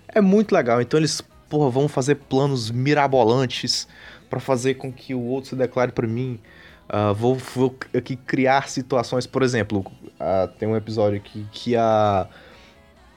[0.07, 0.79] É muito legal.
[0.81, 3.87] Então eles, porra, vão fazer planos mirabolantes
[4.29, 6.39] pra fazer com que o outro se declare pra mim.
[6.87, 9.85] Ah, vou, vou aqui criar situações, por exemplo,
[10.19, 12.27] ah, tem um episódio aqui que a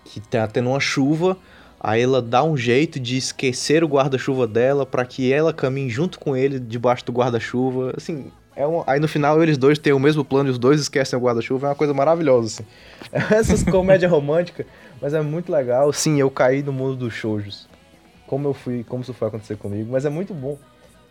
[0.05, 1.39] que tá tendo uma chuva,
[1.81, 6.19] aí ela dá um jeito de esquecer o guarda-chuva dela pra que ela caminhe junto
[6.19, 7.95] com ele debaixo do guarda-chuva.
[7.97, 8.83] Assim, é um...
[8.87, 11.69] aí no final eles dois têm o mesmo plano e os dois esquecem o guarda-chuva,
[11.69, 12.63] é uma coisa maravilhosa,
[13.11, 13.35] assim.
[13.35, 14.67] Essas comédia romântica,
[15.01, 15.93] mas é muito legal.
[15.95, 17.72] Sim, eu caí no mundo dos shoujos.
[18.33, 20.57] Como eu fui, como isso foi acontecer comigo, mas é muito bom.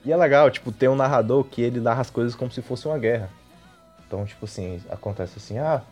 [0.04, 2.88] E é legal, tipo, tem um narrador que ele narra as coisas como se fosse
[2.88, 3.30] uma guerra.
[4.08, 5.84] Então, tipo assim, acontece assim, ah,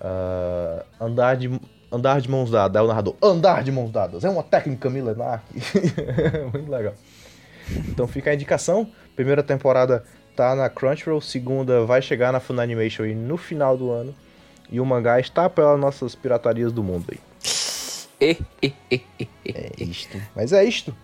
[0.00, 1.48] ah, andar de
[1.92, 5.44] andar de mãos dadas, aí o narrador, andar de mãos dadas, é uma técnica milenar.
[6.52, 6.94] Muito legal.
[7.88, 10.02] Então fica a indicação, primeira temporada
[10.34, 14.12] tá na Crunchyroll, segunda vai chegar na Funimation aí no final do ano.
[14.68, 17.31] E o mangá está pelas nossas piratarias do mundo aí.
[18.22, 18.72] E, e,
[19.18, 19.28] e.
[19.44, 20.16] É isto.
[20.36, 20.94] Mas é isto.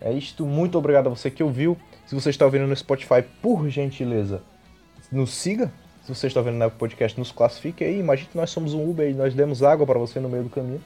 [0.00, 0.46] É isto.
[0.46, 1.76] Muito obrigado a você que ouviu.
[2.06, 4.40] Se você está ouvindo no Spotify, por gentileza,
[5.12, 5.70] nos siga.
[6.02, 7.98] Se você está ouvindo no Podcast, nos classifique aí.
[7.98, 10.48] Imagine que nós somos um Uber e nós demos água para você no meio do
[10.48, 10.80] caminho.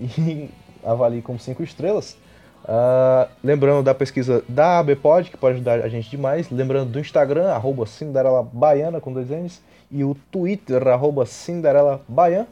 [0.00, 0.48] E
[0.82, 2.16] avalie como 5 estrelas.
[2.66, 6.48] Ah, lembrando da pesquisa da ABPod, que pode ajudar a gente demais.
[6.50, 9.60] Lembrando do Instagram, arroba Cinderela Baiana com dois N's.
[9.90, 12.48] E o Twitter, arroba Cinderela Baiana.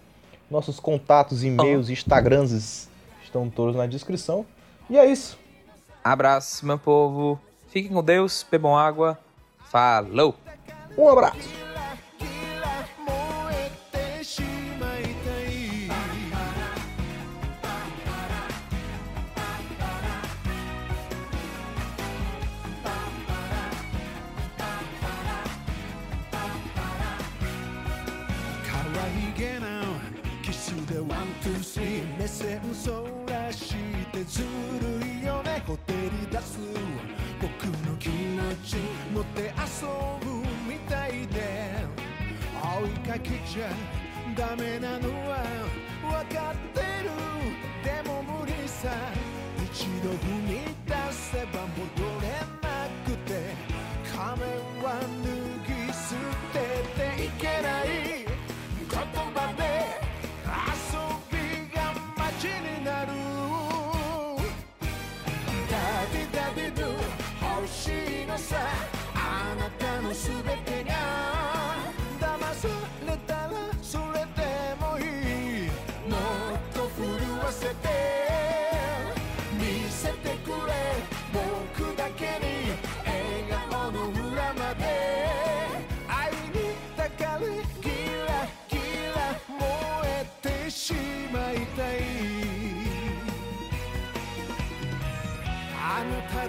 [0.52, 2.86] Nossos contatos, e-mails, Instagrams
[3.24, 4.44] estão todos na descrição.
[4.90, 5.38] E é isso.
[6.04, 7.40] Abraço, meu povo.
[7.68, 9.18] Fiquem com Deus, bebam água.
[9.70, 10.34] Falou!
[10.98, 11.71] Um abraço.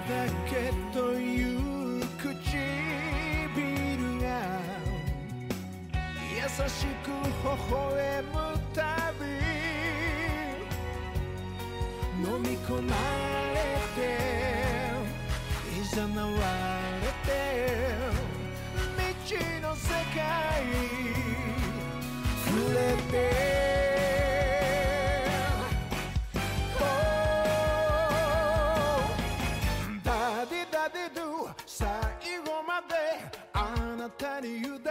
[0.50, 1.58] けという
[2.18, 2.34] 唇
[4.20, 4.26] が
[6.34, 8.34] 優しく微笑む
[8.74, 9.24] たび
[12.28, 12.96] 飲み込ま
[13.54, 13.56] れ
[13.94, 14.00] て
[15.80, 16.30] いざなわ
[17.00, 17.30] れて
[18.96, 20.24] 未知の世界
[22.46, 22.78] 触れ
[23.12, 23.83] て
[34.44, 34.83] do you